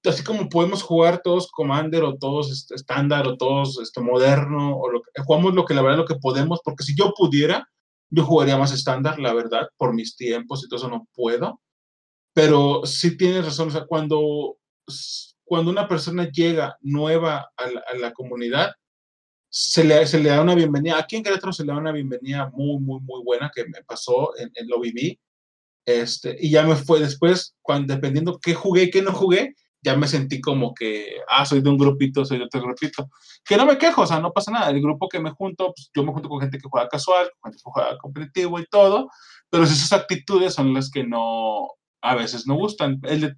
[0.05, 5.03] así como podemos jugar todos Commander o todos estándar o todos este, moderno, o lo
[5.03, 7.69] que, jugamos lo que la verdad lo que podemos, porque si yo pudiera,
[8.11, 11.61] yo jugaría más estándar, la verdad, por mis tiempos y todo eso no puedo.
[12.35, 14.57] Pero sí tienes razón, o sea, cuando,
[15.45, 18.73] cuando una persona llega nueva a la, a la comunidad,
[19.49, 20.99] se le, se le da una bienvenida.
[20.99, 24.37] Aquí en Querétaro se le da una bienvenida muy, muy, muy buena que me pasó,
[24.39, 25.21] en, en lo viví.
[25.85, 29.97] Este, y ya me fue después, cuando, dependiendo qué jugué y qué no jugué, ya
[29.97, 33.11] me sentí como que, ah, soy de un grupito, soy de otro grupito.
[33.45, 34.71] Que no me quejo, o sea, no pasa nada.
[34.71, 37.51] El grupo que me junto, pues, yo me junto con gente que juega casual, con
[37.53, 39.11] gente que juega competitivo y todo,
[39.51, 41.69] pero esas actitudes son las que no,
[42.01, 43.01] a veces no gustan.
[43.03, 43.35] El de-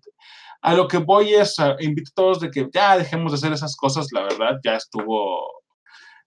[0.61, 3.53] a lo que voy es, a- invito a todos de que ya dejemos de hacer
[3.53, 5.47] esas cosas, la verdad, ya estuvo,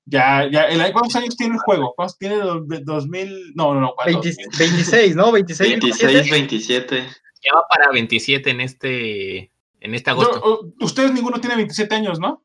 [0.09, 1.93] Ya, ya, el, ¿cuántos años tiene el juego?
[1.93, 2.37] ¿Cuántos tiene?
[2.37, 3.93] do- de- 2000, no, no, no.
[3.93, 4.13] ¿cuál?
[4.13, 5.33] 20 26, ¿no?
[5.33, 6.99] 26, 26, 27.
[7.43, 10.41] Ya va para 27 en este, en este Yo- agosto.
[10.43, 12.43] oh, ustedes ninguno tiene 27 años, ¿no?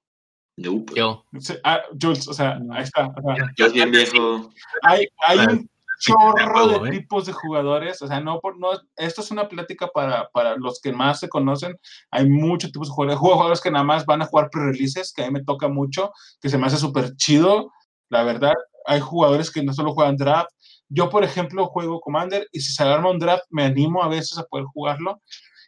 [0.57, 0.93] Nope.
[0.95, 1.25] Yo.
[1.41, 3.07] Sí, Ah, Jules, o sea, ahí está.
[3.07, 4.51] o sea, Yo bien viejo.
[4.83, 5.53] hay, hay Claro.
[5.55, 5.69] un
[5.99, 6.93] chorro de ¿eh?
[7.01, 10.81] tipos de jugadores, o sea, no por no, esto es una plática para, para los
[10.81, 11.79] que más se conocen,
[12.11, 15.27] hay muchos tipos de jugadores, jugadores que nada más van a jugar pre-releases, que a
[15.27, 16.11] mí me toca mucho,
[16.41, 17.71] que se me hace súper chido,
[18.11, 18.55] la verdad,
[18.85, 20.51] hay jugadores que no solo juegan draft,
[20.89, 24.37] yo por ejemplo juego Commander y si se arma un draft me animo a veces
[24.39, 25.23] a poder jugarlo,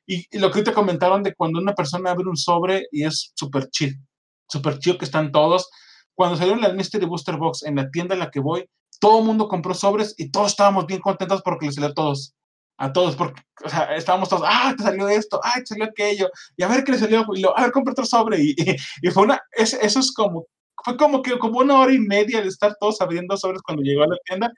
[0.07, 3.33] y, y lo que te comentaron de cuando una persona abre un sobre y es
[3.35, 3.97] súper chido,
[4.49, 5.69] súper chido que están todos,
[6.15, 8.69] cuando salieron las Mystery Booster Box en la tienda en la que voy,
[9.01, 12.35] todo el mundo compró sobres y todos estábamos bien contentos porque les salió a todos.
[12.77, 16.29] A todos, porque, o sea, estábamos todos, ah, te salió esto, ah, te salió aquello,
[16.57, 18.75] y a ver qué le salió, y lo, a ver, compra otro sobre, y, y,
[19.01, 20.47] y fue una, es- eso es como,
[20.85, 24.03] fue como que, como una hora y media de estar todos abriendo sobres cuando llegó
[24.03, 24.53] a la tienda,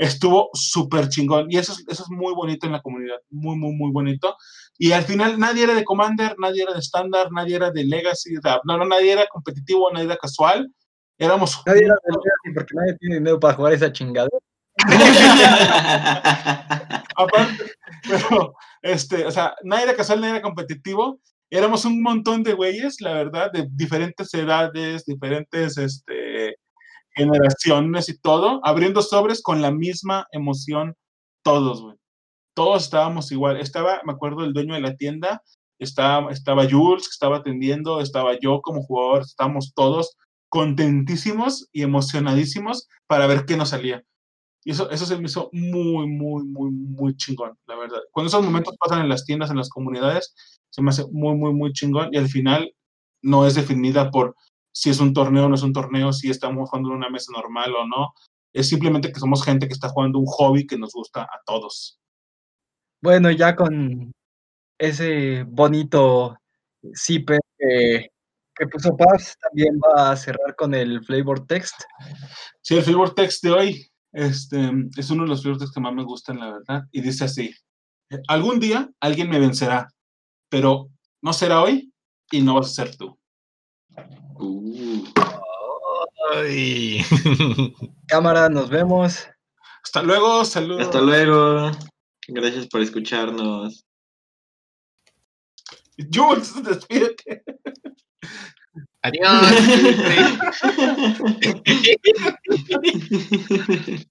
[0.00, 3.74] estuvo súper chingón, y eso es, eso es muy bonito en la comunidad, muy, muy,
[3.74, 4.34] muy bonito,
[4.78, 8.30] y al final nadie era de Commander, nadie era de Standard, nadie era de Legacy,
[8.64, 10.72] no, no, nadie era competitivo, nadie era casual,
[11.18, 14.38] éramos Nadie era del Legacy porque nadie tiene dinero para jugar esa chingadera.
[17.16, 17.72] Aparte,
[18.08, 21.20] pero, este, o sea, nadie era casual, nadie era competitivo.
[21.50, 26.29] Éramos un montón de güeyes, la verdad, de diferentes edades, diferentes este,
[27.20, 30.94] generaciones y todo, abriendo sobres con la misma emoción,
[31.42, 31.96] todos, güey.
[32.54, 33.58] Todos estábamos igual.
[33.58, 35.42] Estaba, me acuerdo, el dueño de la tienda,
[35.78, 40.16] estaba, estaba Jules, estaba atendiendo, estaba yo como jugador, estábamos todos
[40.50, 44.02] contentísimos y emocionadísimos para ver qué nos salía.
[44.64, 48.00] Y eso, eso se me hizo muy, muy, muy, muy chingón, la verdad.
[48.12, 50.34] Cuando esos momentos pasan en las tiendas, en las comunidades,
[50.68, 52.10] se me hace muy, muy, muy chingón.
[52.12, 52.70] Y al final
[53.22, 54.36] no es definida por
[54.72, 57.32] si es un torneo o no es un torneo, si estamos jugando en una mesa
[57.32, 58.14] normal o no.
[58.52, 61.98] Es simplemente que somos gente que está jugando un hobby que nos gusta a todos.
[63.02, 64.12] Bueno, ya con
[64.78, 66.36] ese bonito
[66.94, 68.08] zipper que,
[68.54, 71.82] que puso Paz, también va a cerrar con el flavor text.
[72.62, 75.94] Sí, el flavor text de hoy este, es uno de los flavor text que más
[75.94, 76.82] me gustan, la verdad.
[76.92, 77.54] Y dice así,
[78.28, 79.88] algún día alguien me vencerá,
[80.48, 80.88] pero
[81.22, 81.92] no será hoy
[82.30, 83.19] y no vas a ser tú.
[86.34, 87.02] Ay.
[88.06, 89.28] Cámara, nos vemos.
[89.82, 90.82] Hasta luego, saludos.
[90.82, 91.70] hasta luego.
[92.28, 93.84] Gracias por escucharnos.
[96.12, 97.42] Jules, despídete.
[99.02, 99.42] Adiós.